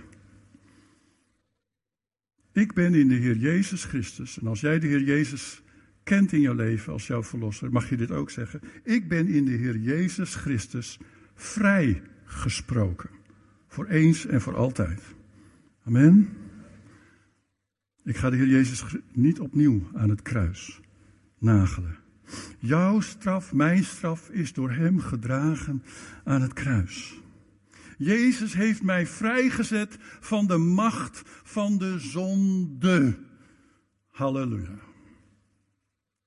[2.58, 4.38] Ik ben in de Heer Jezus Christus.
[4.38, 5.62] En als jij de Heer Jezus
[6.02, 8.60] kent in jouw leven als jouw verlosser, mag je dit ook zeggen.
[8.82, 10.98] Ik ben in de Heer Jezus Christus
[11.34, 13.10] vrijgesproken.
[13.68, 15.02] Voor eens en voor altijd.
[15.84, 16.28] Amen.
[18.04, 20.80] Ik ga de Heer Jezus niet opnieuw aan het kruis
[21.38, 21.96] nagelen.
[22.58, 25.82] Jouw straf, mijn straf, is door Hem gedragen
[26.24, 27.20] aan het kruis.
[27.98, 33.18] Jezus heeft mij vrijgezet van de macht van de zonde.
[34.06, 34.78] Halleluja.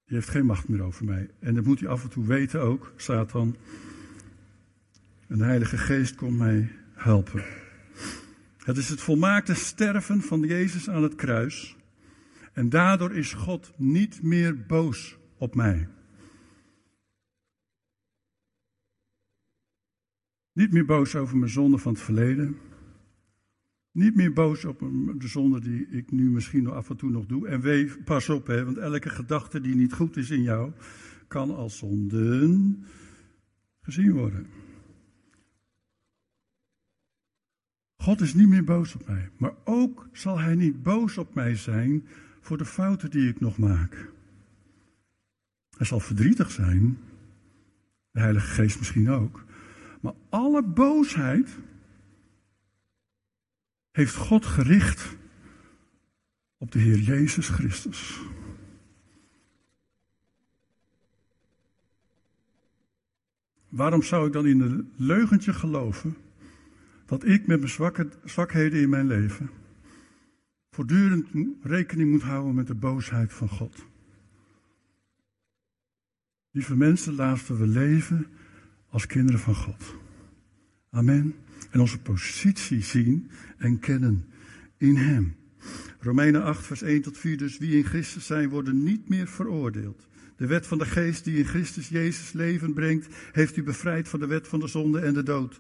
[0.06, 1.30] Die heeft geen macht meer over mij.
[1.40, 3.56] En dat moet hij af en toe weten ook, Satan.
[5.28, 7.44] En de Heilige Geest komt mij helpen.
[8.58, 11.76] Het is het volmaakte sterven van Jezus aan het kruis.
[12.54, 15.88] En daardoor is God niet meer boos op mij.
[20.62, 22.58] Niet meer boos over mijn zonde van het verleden.
[23.92, 24.80] Niet meer boos op
[25.18, 27.48] de zonde die ik nu misschien nog af en toe nog doe.
[27.48, 30.72] En wee, pas op, hè, want elke gedachte die niet goed is in jou,
[31.28, 32.86] kan als zonden
[33.82, 34.48] gezien worden.
[37.96, 41.56] God is niet meer boos op mij, maar ook zal Hij niet boos op mij
[41.56, 42.08] zijn
[42.42, 44.12] voor de fouten die ik nog maak.
[45.78, 46.98] Hij zal verdrietig zijn,
[48.12, 49.46] de Heilige Geest misschien ook,
[50.02, 51.58] maar alle boosheid
[53.92, 55.16] heeft God gericht
[56.58, 58.22] op de Heer Jezus Christus.
[63.70, 66.18] Waarom zou ik dan in een leugentje geloven
[67.06, 69.50] dat ik met mijn zwakheden in mijn leven
[70.72, 71.28] voortdurend
[71.62, 73.86] rekening moet houden met de boosheid van God?
[76.52, 78.28] Lieve mensen, laten we leven
[78.92, 79.96] als kinderen van God.
[80.90, 81.36] Amen.
[81.70, 84.26] En onze positie zien en kennen
[84.78, 85.36] in Hem.
[86.00, 87.38] Romeinen 8, vers 1 tot 4.
[87.38, 90.08] Dus wie in Christus zijn, worden niet meer veroordeeld.
[90.36, 94.20] De wet van de geest die in Christus Jezus leven brengt, heeft u bevrijd van
[94.20, 95.60] de wet van de zonde en de dood.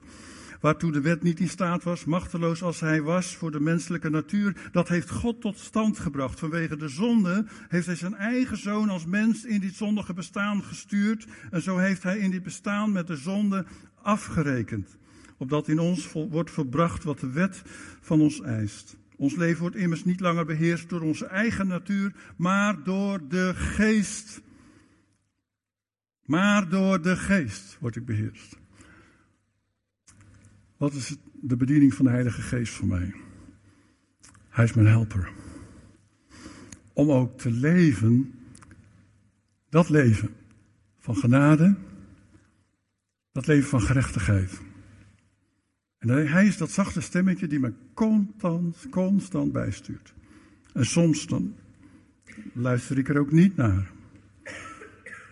[0.62, 4.70] Waartoe de wet niet in staat was, machteloos als hij was voor de menselijke natuur,
[4.72, 6.39] dat heeft God tot stand gebracht.
[6.39, 11.28] Vanwege de zonde heeft hij zijn eigen zoon als mens in dit zondige bestaan gestuurd.
[11.51, 13.66] En zo heeft hij in dit bestaan met de zonde
[14.01, 14.97] afgerekend.
[15.38, 17.62] Opdat in ons wordt verbracht wat de wet
[18.01, 18.97] van ons eist.
[19.16, 24.41] Ons leven wordt immers niet langer beheerst door onze eigen natuur, maar door de geest.
[26.26, 28.61] Maar door de geest word ik beheerst.
[30.82, 33.14] Wat is de bediening van de Heilige Geest voor mij?
[34.50, 35.32] Hij is mijn helper.
[36.94, 38.34] Om ook te leven,
[39.70, 40.30] dat leven
[41.00, 41.76] van genade,
[43.32, 44.62] dat leven van gerechtigheid.
[45.98, 50.14] En hij is dat zachte stemmetje die me constant, constant bijstuurt.
[50.74, 51.56] En soms dan
[52.54, 53.92] luister ik er ook niet naar.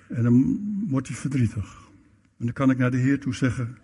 [0.07, 1.89] En dan wordt hij verdrietig.
[2.37, 3.77] En dan kan ik naar de Heer toe zeggen: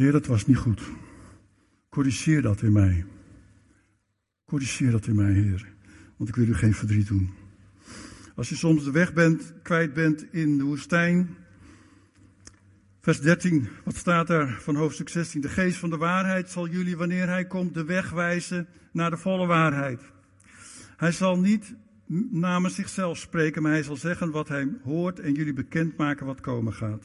[0.00, 0.82] Heer, dat was niet goed.
[1.88, 3.04] Corrigeer dat in mij.
[4.44, 5.68] Corrigeer dat in mij, Heer.
[6.16, 7.30] Want ik wil u geen verdriet doen.
[8.34, 11.36] Als je soms de weg bent, kwijt bent in de woestijn.
[13.00, 15.40] Vers 13, wat staat daar van hoofdstuk 16?
[15.40, 19.16] De geest van de waarheid zal jullie, wanneer hij komt, de weg wijzen naar de
[19.16, 20.00] volle waarheid.
[20.96, 21.74] Hij zal niet
[22.30, 26.72] namens zichzelf spreken, maar hij zal zeggen wat hij hoort en jullie bekendmaken wat komen
[26.72, 27.04] gaat.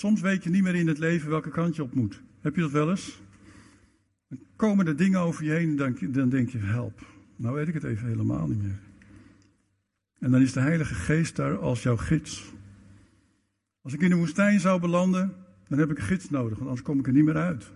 [0.00, 2.22] Soms weet je niet meer in het leven welke kant je op moet.
[2.40, 3.20] Heb je dat wel eens?
[4.28, 7.06] Dan komen er dingen over je heen en dan denk je, help.
[7.36, 8.78] Nou weet ik het even helemaal niet meer.
[10.18, 12.52] En dan is de Heilige Geest daar als jouw gids.
[13.82, 15.34] Als ik in de woestijn zou belanden,
[15.68, 17.70] dan heb ik een gids nodig, want anders kom ik er niet meer uit.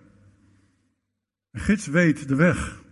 [1.51, 2.83] Een gids weet de weg.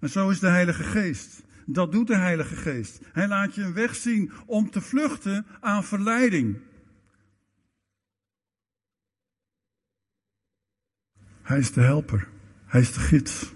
[0.00, 1.42] En zo is de Heilige Geest.
[1.66, 3.00] Dat doet de Heilige Geest.
[3.12, 6.56] Hij laat je een weg zien om te vluchten aan verleiding.
[11.46, 12.28] Hij is de helper.
[12.64, 13.52] Hij is de gids.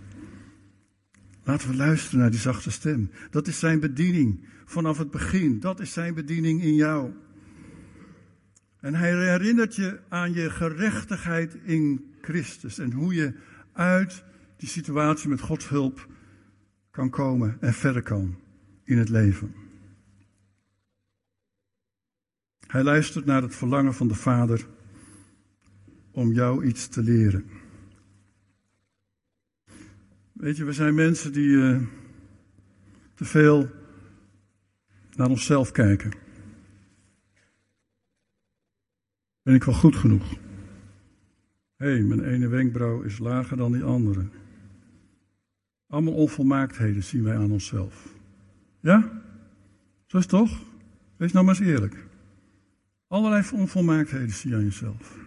[1.42, 3.10] Laten we luisteren naar die zachte stem.
[3.30, 5.60] Dat is zijn bediening vanaf het begin.
[5.60, 7.12] Dat is zijn bediening in jou.
[8.80, 13.34] En hij herinnert je aan je gerechtigheid in Christus en hoe je
[13.72, 14.24] uit
[14.56, 16.08] die situatie met Gods hulp
[16.90, 18.38] kan komen en verder kan
[18.84, 19.54] in het leven.
[22.66, 24.66] Hij luistert naar het verlangen van de Vader
[26.10, 27.59] om jou iets te leren.
[30.40, 31.80] Weet je, we zijn mensen die uh,
[33.14, 33.70] te veel
[35.16, 36.12] naar onszelf kijken.
[39.42, 40.30] Ben ik wel goed genoeg?
[41.76, 44.28] Hé, hey, mijn ene wenkbrauw is lager dan die andere.
[45.86, 48.14] Allemaal onvolmaaktheden zien wij aan onszelf.
[48.80, 49.22] Ja?
[50.06, 50.62] Zo is het toch?
[51.16, 52.06] Wees nou maar eens eerlijk.
[53.06, 55.19] Allerlei onvolmaaktheden zie je aan jezelf.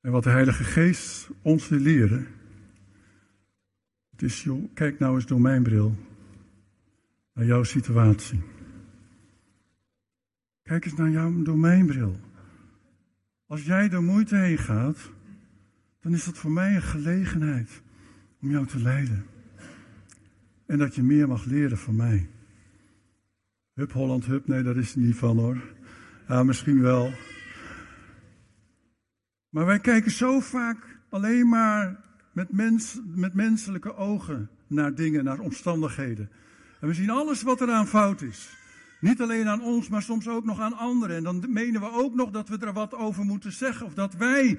[0.00, 2.26] En wat de Heilige Geest ons wil leren,
[4.10, 5.96] het is, joh, kijk nou eens door mijn bril
[7.32, 8.42] naar jouw situatie.
[10.62, 12.20] Kijk eens naar jouw domeinbril.
[13.46, 15.10] Als jij door moeite heen gaat,
[16.00, 17.82] dan is dat voor mij een gelegenheid
[18.40, 19.26] om jou te leiden.
[20.66, 22.28] En dat je meer mag leren van mij.
[23.74, 25.62] Hup Holland, hup, nee, daar is niet van hoor.
[26.28, 27.12] Ja, misschien wel.
[29.48, 35.38] Maar wij kijken zo vaak alleen maar met, mens, met menselijke ogen naar dingen, naar
[35.38, 36.30] omstandigheden.
[36.80, 38.56] En we zien alles wat eraan fout is.
[39.00, 41.16] Niet alleen aan ons, maar soms ook nog aan anderen.
[41.16, 43.86] En dan menen we ook nog dat we er wat over moeten zeggen.
[43.86, 44.58] Of dat wij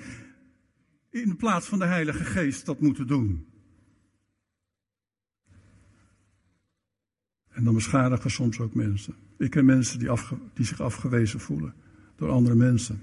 [1.09, 3.47] in plaats van de Heilige Geest dat moeten doen.
[7.49, 9.15] En dan beschadigen soms ook mensen.
[9.37, 10.09] Ik ken mensen die,
[10.53, 11.73] die zich afgewezen voelen
[12.15, 13.01] door andere mensen.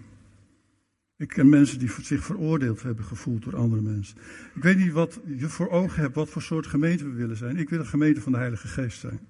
[1.19, 4.17] Ik ken mensen die zich veroordeeld hebben gevoeld door andere mensen.
[4.55, 7.57] Ik weet niet wat je voor ogen hebt, wat voor soort gemeente we willen zijn.
[7.57, 9.21] Ik wil een gemeente van de Heilige Geest zijn.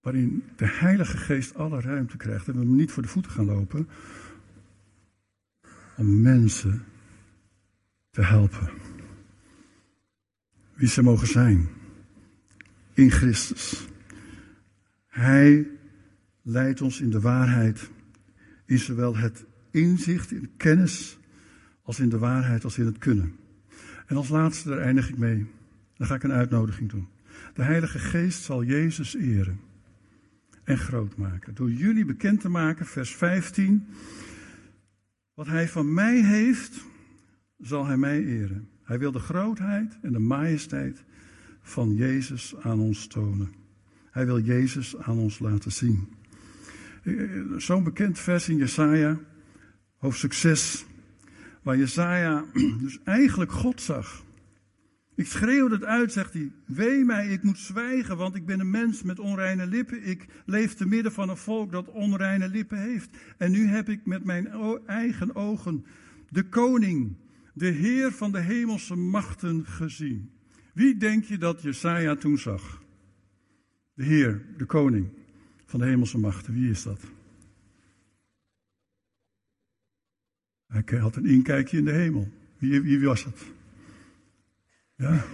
[0.00, 3.88] Waarin de Heilige Geest alle ruimte krijgt en we niet voor de voeten gaan lopen.
[5.96, 6.84] Om mensen
[8.10, 8.70] te helpen.
[10.74, 11.68] Wie ze mogen zijn.
[12.94, 13.86] In Christus.
[15.06, 15.66] Hij
[16.42, 17.90] leidt ons in de waarheid.
[18.66, 21.18] In zowel het inzicht, in kennis,
[21.82, 23.36] als in de waarheid, als in het kunnen.
[24.06, 25.46] En als laatste, daar eindig ik mee.
[25.96, 27.08] Dan ga ik een uitnodiging doen.
[27.54, 29.60] De Heilige Geest zal Jezus eren
[30.64, 31.54] en groot maken.
[31.54, 33.86] Door jullie bekend te maken, vers 15.
[35.34, 36.84] Wat hij van mij heeft,
[37.58, 38.68] zal hij mij eren.
[38.82, 41.04] Hij wil de grootheid en de majesteit
[41.62, 43.52] van Jezus aan ons tonen.
[44.10, 46.08] Hij wil Jezus aan ons laten zien.
[47.56, 49.20] Zo'n bekend vers in Jesaja,
[49.96, 50.86] hoofdstuk 6,
[51.62, 52.44] waar Jesaja
[52.82, 54.24] dus eigenlijk God zag.
[55.14, 56.52] Ik schreeuwde het uit, zegt hij.
[56.66, 60.06] Wee mij, ik moet zwijgen, want ik ben een mens met onreine lippen.
[60.06, 63.16] Ik leef te midden van een volk dat onreine lippen heeft.
[63.38, 64.48] En nu heb ik met mijn
[64.86, 65.84] eigen ogen
[66.28, 67.16] de koning,
[67.54, 70.30] de Heer van de hemelse machten gezien.
[70.74, 72.82] Wie denk je dat Jesaja toen zag?
[73.94, 75.15] De Heer, de koning
[75.66, 76.52] van de hemelse machten.
[76.52, 77.00] Wie is dat?
[80.66, 82.28] Hij had een inkijkje in de hemel.
[82.58, 83.44] Wie, wie was het?
[84.94, 85.24] Ja,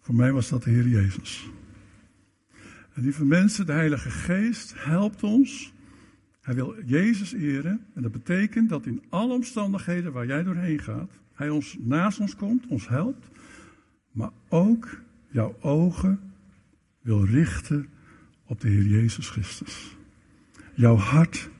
[0.00, 1.50] voor mij was dat de Heer Jezus.
[2.92, 5.72] En lieve mensen, de Heilige Geest helpt ons.
[6.40, 7.86] Hij wil Jezus eren.
[7.94, 12.36] En dat betekent dat in alle omstandigheden waar jij doorheen gaat, Hij ons naast ons
[12.36, 13.26] komt, ons helpt.
[14.10, 16.20] Maar ook jouw ogen
[17.00, 17.88] wil richten
[18.46, 19.96] op de Heer Jezus Christus.
[20.74, 21.50] Jouw hart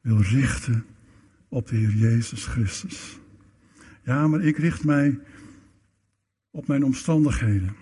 [0.00, 0.84] wil richten
[1.48, 3.18] op de Heer Jezus Christus.
[4.04, 5.18] Ja, maar ik richt mij
[6.50, 7.76] op mijn omstandigheden.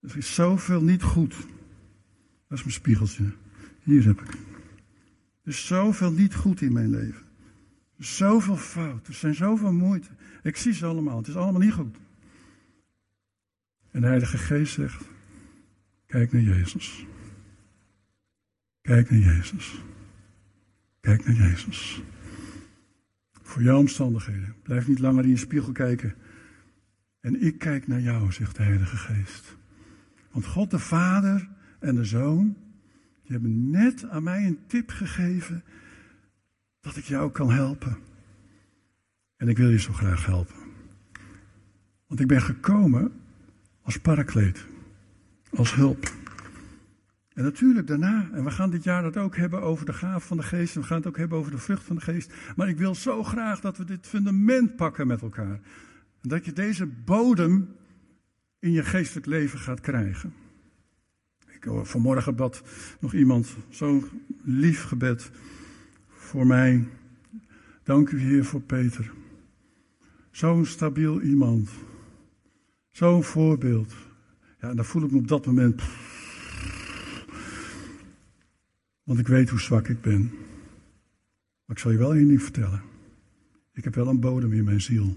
[0.00, 1.32] Er is zoveel niet goed.
[2.48, 3.32] Dat is mijn spiegeltje.
[3.82, 4.30] Hier heb ik.
[5.42, 7.22] Er is zoveel niet goed in mijn leven.
[7.96, 9.06] Er is zoveel fout.
[9.06, 10.08] Er zijn zoveel moeite.
[10.42, 11.16] Ik zie ze allemaal.
[11.16, 11.96] Het is allemaal niet goed.
[13.90, 15.04] En de Heilige Geest zegt:
[16.10, 17.06] Kijk naar Jezus.
[18.82, 19.82] Kijk naar Jezus.
[21.00, 22.02] Kijk naar Jezus.
[23.42, 24.54] Voor jouw omstandigheden.
[24.62, 26.14] Blijf niet langer in je spiegel kijken.
[27.20, 29.56] En ik kijk naar jou, zegt de Heilige Geest.
[30.30, 31.48] Want God de Vader
[31.78, 32.56] en de Zoon,
[33.22, 35.64] die hebben net aan mij een tip gegeven
[36.80, 37.98] dat ik jou kan helpen.
[39.36, 40.56] En ik wil je zo graag helpen.
[42.06, 43.12] Want ik ben gekomen
[43.82, 44.66] als parakleed
[45.54, 46.12] als hulp.
[47.32, 50.36] En natuurlijk daarna, en we gaan dit jaar dat ook hebben over de gaaf van
[50.36, 52.32] de geest, en we gaan het ook hebben over de vrucht van de geest.
[52.56, 55.60] Maar ik wil zo graag dat we dit fundament pakken met elkaar.
[56.20, 57.74] En dat je deze bodem
[58.58, 60.32] in je geestelijk leven gaat krijgen.
[61.46, 62.62] Ik hoor vanmorgen bad
[63.00, 64.04] nog iemand, zo'n
[64.42, 65.30] lief gebed
[66.08, 66.88] voor mij.
[67.82, 69.12] Dank u Heer voor Peter.
[70.30, 71.70] Zo'n stabiel iemand.
[72.90, 73.94] Zo'n voorbeeld.
[74.60, 75.82] Ja, en dan voel ik me op dat moment.
[79.02, 80.22] Want ik weet hoe zwak ik ben.
[81.64, 82.82] Maar ik zal je wel één ding vertellen.
[83.72, 85.16] Ik heb wel een bodem in mijn ziel.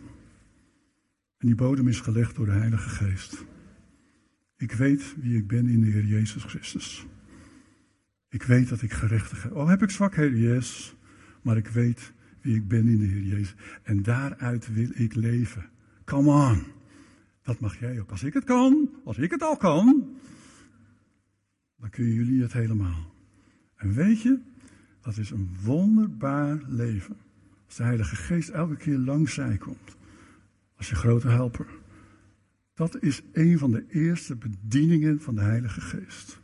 [1.37, 3.45] En die bodem is gelegd door de Heilige Geest.
[4.57, 7.05] Ik weet wie ik ben in de Heer Jezus Christus.
[8.29, 9.55] Ik weet dat ik gerechtig heb.
[9.55, 10.39] Oh, heb ik zwakheden?
[10.39, 10.95] Yes.
[11.41, 13.55] Maar ik weet wie ik ben in de Heer Jezus.
[13.83, 15.69] En daaruit wil ik leven.
[16.05, 16.63] Come on.
[17.41, 18.11] Dat mag jij ook.
[18.11, 20.17] Als ik het kan, als ik het al kan,
[21.77, 23.13] dan kunnen jullie het helemaal.
[23.75, 24.39] En weet je,
[25.01, 27.17] dat is een wonderbaar leven.
[27.65, 29.97] Als de Heilige Geest elke keer langs zij komt.
[30.75, 31.67] Als je grote helper.
[32.73, 36.41] Dat is een van de eerste bedieningen van de Heilige Geest.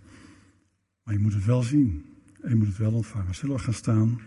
[1.03, 2.05] Maar je moet het wel zien.
[2.41, 3.35] En je moet het wel ontvangen.
[3.35, 4.21] Zullen we gaan staan?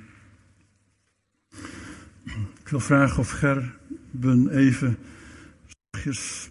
[2.61, 4.97] Ik wil vragen of Gerben even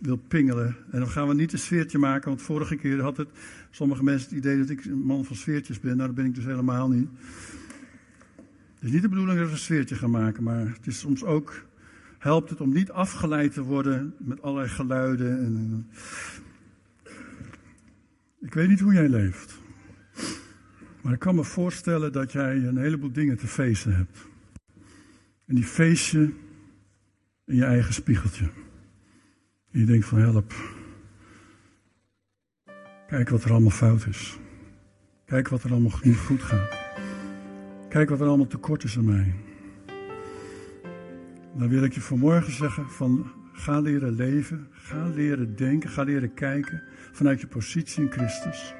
[0.01, 0.75] wil pingelen.
[0.91, 3.29] En dan gaan we niet een sfeertje maken, want vorige keer had het
[3.69, 5.95] sommige mensen het idee dat ik een man van sfeertjes ben.
[5.95, 7.09] Nou, dat ben ik dus helemaal niet.
[8.75, 11.23] Het is niet de bedoeling dat we een sfeertje gaan maken, maar het is soms
[11.23, 11.65] ook,
[12.17, 15.39] helpt het om niet afgeleid te worden met allerlei geluiden.
[15.39, 15.87] En,
[18.39, 19.59] ik weet niet hoe jij leeft.
[21.01, 24.27] Maar ik kan me voorstellen dat jij een heleboel dingen te feesten hebt.
[25.45, 26.33] En die feestje
[27.45, 28.49] in je eigen spiegeltje.
[29.71, 30.53] Je denkt van help.
[33.07, 34.39] Kijk wat er allemaal fout is.
[35.25, 36.79] Kijk wat er allemaal niet goed gaat.
[37.89, 39.33] Kijk wat er allemaal tekort is aan mij.
[41.55, 46.33] Dan wil ik je vanmorgen zeggen van ga leren leven, ga leren denken, ga leren
[46.33, 48.73] kijken vanuit je positie in Christus.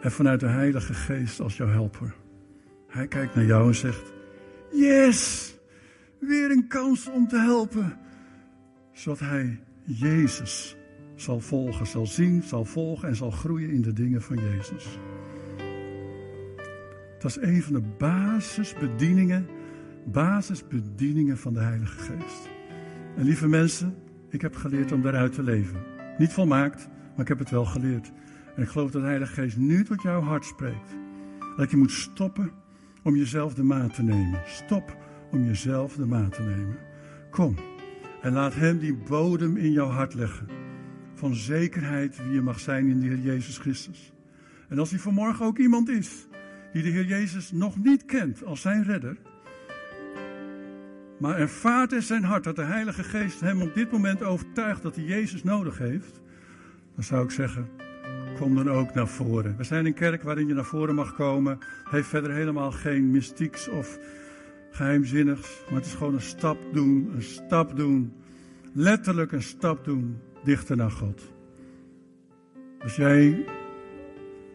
[0.00, 2.14] En vanuit de Heilige Geest als jouw helper.
[2.88, 4.12] Hij kijkt naar jou en zegt,
[4.72, 5.54] yes,
[6.18, 7.98] weer een kans om te helpen.
[8.92, 10.76] Zodat hij Jezus
[11.14, 14.98] zal volgen, zal zien, zal volgen en zal groeien in de dingen van Jezus.
[17.18, 19.46] Dat is een van de basisbedieningen,
[20.04, 22.48] basisbedieningen van de Heilige Geest.
[23.16, 23.94] En lieve mensen,
[24.28, 25.80] ik heb geleerd om daaruit te leven.
[26.18, 28.12] Niet volmaakt, maar ik heb het wel geleerd.
[28.56, 30.96] En ik geloof dat de Heilige Geest nu tot jouw hart spreekt.
[31.56, 32.50] Dat je moet stoppen
[33.02, 34.40] om jezelf de maat te nemen.
[34.46, 34.96] Stop
[35.30, 36.78] om jezelf de maat te nemen.
[37.30, 37.56] Kom
[38.22, 40.46] en laat Hem die bodem in jouw hart leggen.
[41.14, 44.12] Van zekerheid wie je mag zijn in de Heer Jezus Christus.
[44.68, 46.26] En als hij vanmorgen ook iemand is
[46.72, 49.16] die de Heer Jezus nog niet kent als zijn redder.
[51.18, 54.96] Maar ervaart in zijn hart dat de Heilige Geest hem op dit moment overtuigt dat
[54.96, 56.20] hij Jezus nodig heeft.
[56.94, 57.68] Dan zou ik zeggen,
[58.38, 59.56] kom dan ook naar voren.
[59.56, 61.58] We zijn een kerk waarin je naar voren mag komen.
[61.90, 63.98] Heeft verder helemaal geen mystieks of
[64.72, 65.62] geheimzinnigs.
[65.64, 68.12] Maar het is gewoon een stap doen, een stap doen.
[68.72, 71.32] Letterlijk een stap doen dichter naar God.
[72.80, 73.44] Als jij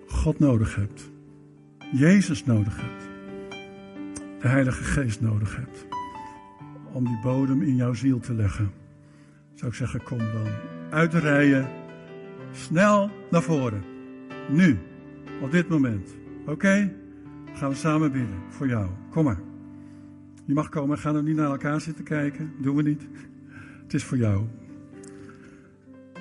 [0.07, 1.11] God nodig hebt,
[1.91, 3.09] Jezus nodig hebt,
[4.41, 5.85] de Heilige Geest nodig hebt,
[6.93, 8.71] om die bodem in jouw ziel te leggen,
[9.53, 10.47] zou ik zeggen, kom dan
[10.89, 11.69] uit de rijen,
[12.51, 13.83] snel naar voren.
[14.49, 14.79] Nu,
[15.41, 16.15] op dit moment.
[16.45, 16.93] Oké?
[17.53, 18.89] Gaan we samen bidden voor jou.
[19.09, 19.46] Kom maar.
[20.47, 22.53] Je mag komen, gaan er niet naar elkaar zitten kijken.
[22.61, 23.07] Doen we niet.
[23.83, 24.45] Het is voor jou.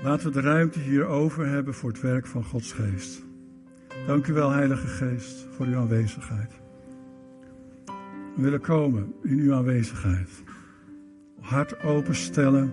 [0.03, 3.23] Laten we de ruimte hier over hebben voor het werk van Gods geest.
[4.07, 6.53] Dank u wel, Heilige Geest, voor uw aanwezigheid.
[8.37, 10.43] We willen komen in uw aanwezigheid.
[11.41, 12.73] Hart openstellen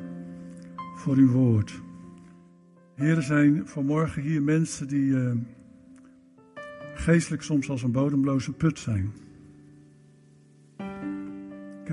[0.95, 1.81] voor uw woord.
[2.95, 5.31] Heer, er zijn vanmorgen hier mensen die uh,
[6.93, 9.22] geestelijk soms als een bodemloze put zijn.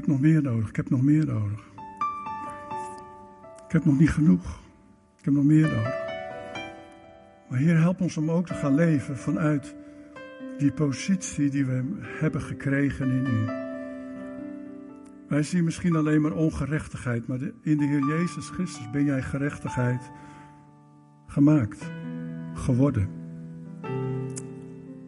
[0.01, 1.61] Heb nog meer nodig, ik heb nog meer nodig.
[3.67, 4.61] Ik heb nog niet genoeg.
[5.19, 5.99] Ik heb nog meer nodig.
[7.49, 9.77] Maar Heer, help ons om ook te gaan leven vanuit
[10.59, 13.47] die positie die we hebben gekregen in U.
[15.29, 20.11] Wij zien misschien alleen maar ongerechtigheid, maar in de Heer Jezus Christus ben jij gerechtigheid
[21.27, 21.91] gemaakt,
[22.55, 23.09] geworden.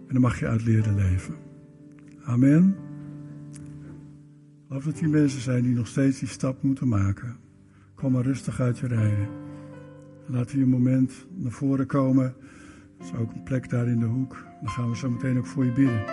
[0.07, 1.35] En dan mag je uit leren leven.
[2.25, 2.91] Amen.
[4.75, 7.37] Of het die mensen zijn die nog steeds die stap moeten maken.
[7.95, 9.29] Kom maar rustig uit je rijden.
[10.27, 12.25] Laten we een moment naar voren komen.
[12.25, 14.45] Er is ook een plek daar in de hoek.
[14.61, 16.05] Dan gaan we zo meteen ook voor je bidden.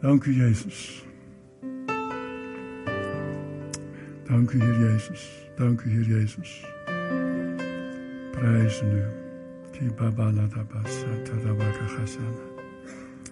[0.00, 1.06] Dank u, Jezus.
[4.24, 5.48] Dank u, Heer Jezus.
[5.56, 6.66] Dank u, Heer Jezus.
[8.30, 9.02] Prijzen u.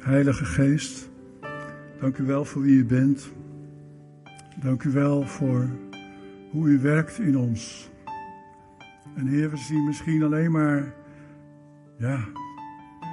[0.00, 1.10] Heilige Geest,
[2.00, 3.32] dank u wel voor wie u bent.
[4.60, 5.68] Dank u wel voor
[6.50, 7.90] hoe u werkt in ons.
[9.14, 10.94] En Heer, we zien misschien alleen maar,
[11.98, 12.24] ja,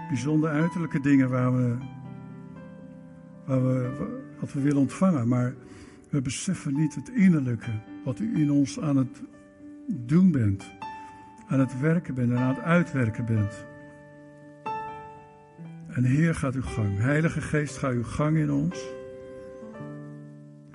[0.07, 1.77] bijzonder uiterlijke dingen waar we,
[3.45, 4.07] waar we,
[4.39, 5.27] wat we willen ontvangen.
[5.27, 5.53] Maar
[6.09, 7.71] we beseffen niet het innerlijke,
[8.03, 9.21] wat u in ons aan het
[9.87, 10.71] doen bent.
[11.47, 13.65] Aan het werken bent en aan het uitwerken bent.
[15.87, 16.97] En Heer, gaat uw gang.
[16.97, 18.98] Heilige Geest, ga uw gang in ons.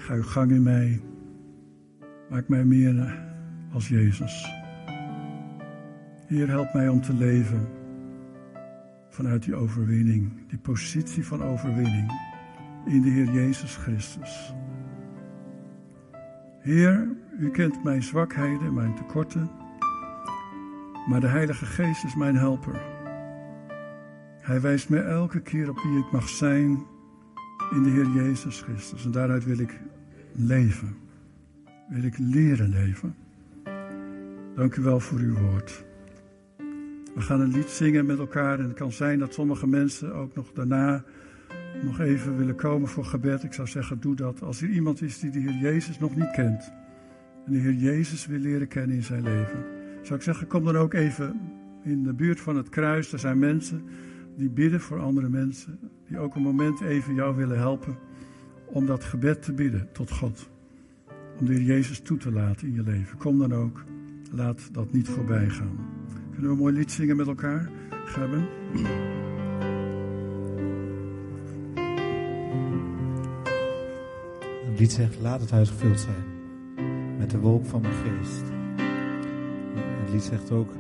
[0.05, 1.01] Ga uw gang in mij.
[2.31, 3.23] Maak mij meer
[3.73, 4.53] als Jezus.
[6.27, 7.69] Heer, help mij om te leven
[9.09, 12.13] vanuit die overwinning, die positie van overwinning
[12.87, 14.55] in de Heer Jezus Christus.
[16.61, 19.51] Heer, u kent mijn zwakheden, mijn tekorten,
[21.09, 22.83] maar de Heilige Geest is mijn helper.
[24.41, 26.87] Hij wijst mij elke keer op wie ik mag zijn
[27.71, 29.05] in de Heer Jezus Christus.
[29.05, 29.81] En daaruit wil ik
[30.35, 30.97] leven.
[31.89, 33.15] Wil ik leren leven.
[34.55, 35.85] Dank u wel voor uw woord.
[37.15, 38.59] We gaan een lied zingen met elkaar.
[38.59, 41.05] En het kan zijn dat sommige mensen ook nog daarna
[41.83, 43.43] nog even willen komen voor gebed.
[43.43, 44.43] Ik zou zeggen, doe dat.
[44.43, 46.73] Als er iemand is die de Heer Jezus nog niet kent.
[47.47, 49.65] En de Heer Jezus wil leren kennen in zijn leven.
[50.03, 51.41] Zou ik zeggen, kom dan ook even
[51.83, 53.13] in de buurt van het kruis.
[53.13, 53.83] Er zijn mensen
[54.37, 55.79] die bidden voor andere mensen.
[56.09, 57.97] Die ook een moment even jou willen helpen
[58.67, 60.51] om dat gebed te bidden tot God.
[61.39, 63.19] Om de Jezus toe te laten in je leven.
[63.19, 63.85] Kom dan ook.
[64.31, 65.79] Laat dat niet voorbij gaan.
[66.31, 67.71] Kunnen we een mooi lied zingen met elkaar?
[68.15, 68.43] We?
[74.71, 76.25] Het lied zegt, laat het huis gevuld zijn
[77.19, 78.43] met de wolk van mijn geest.
[80.01, 80.73] Het lied zegt ook,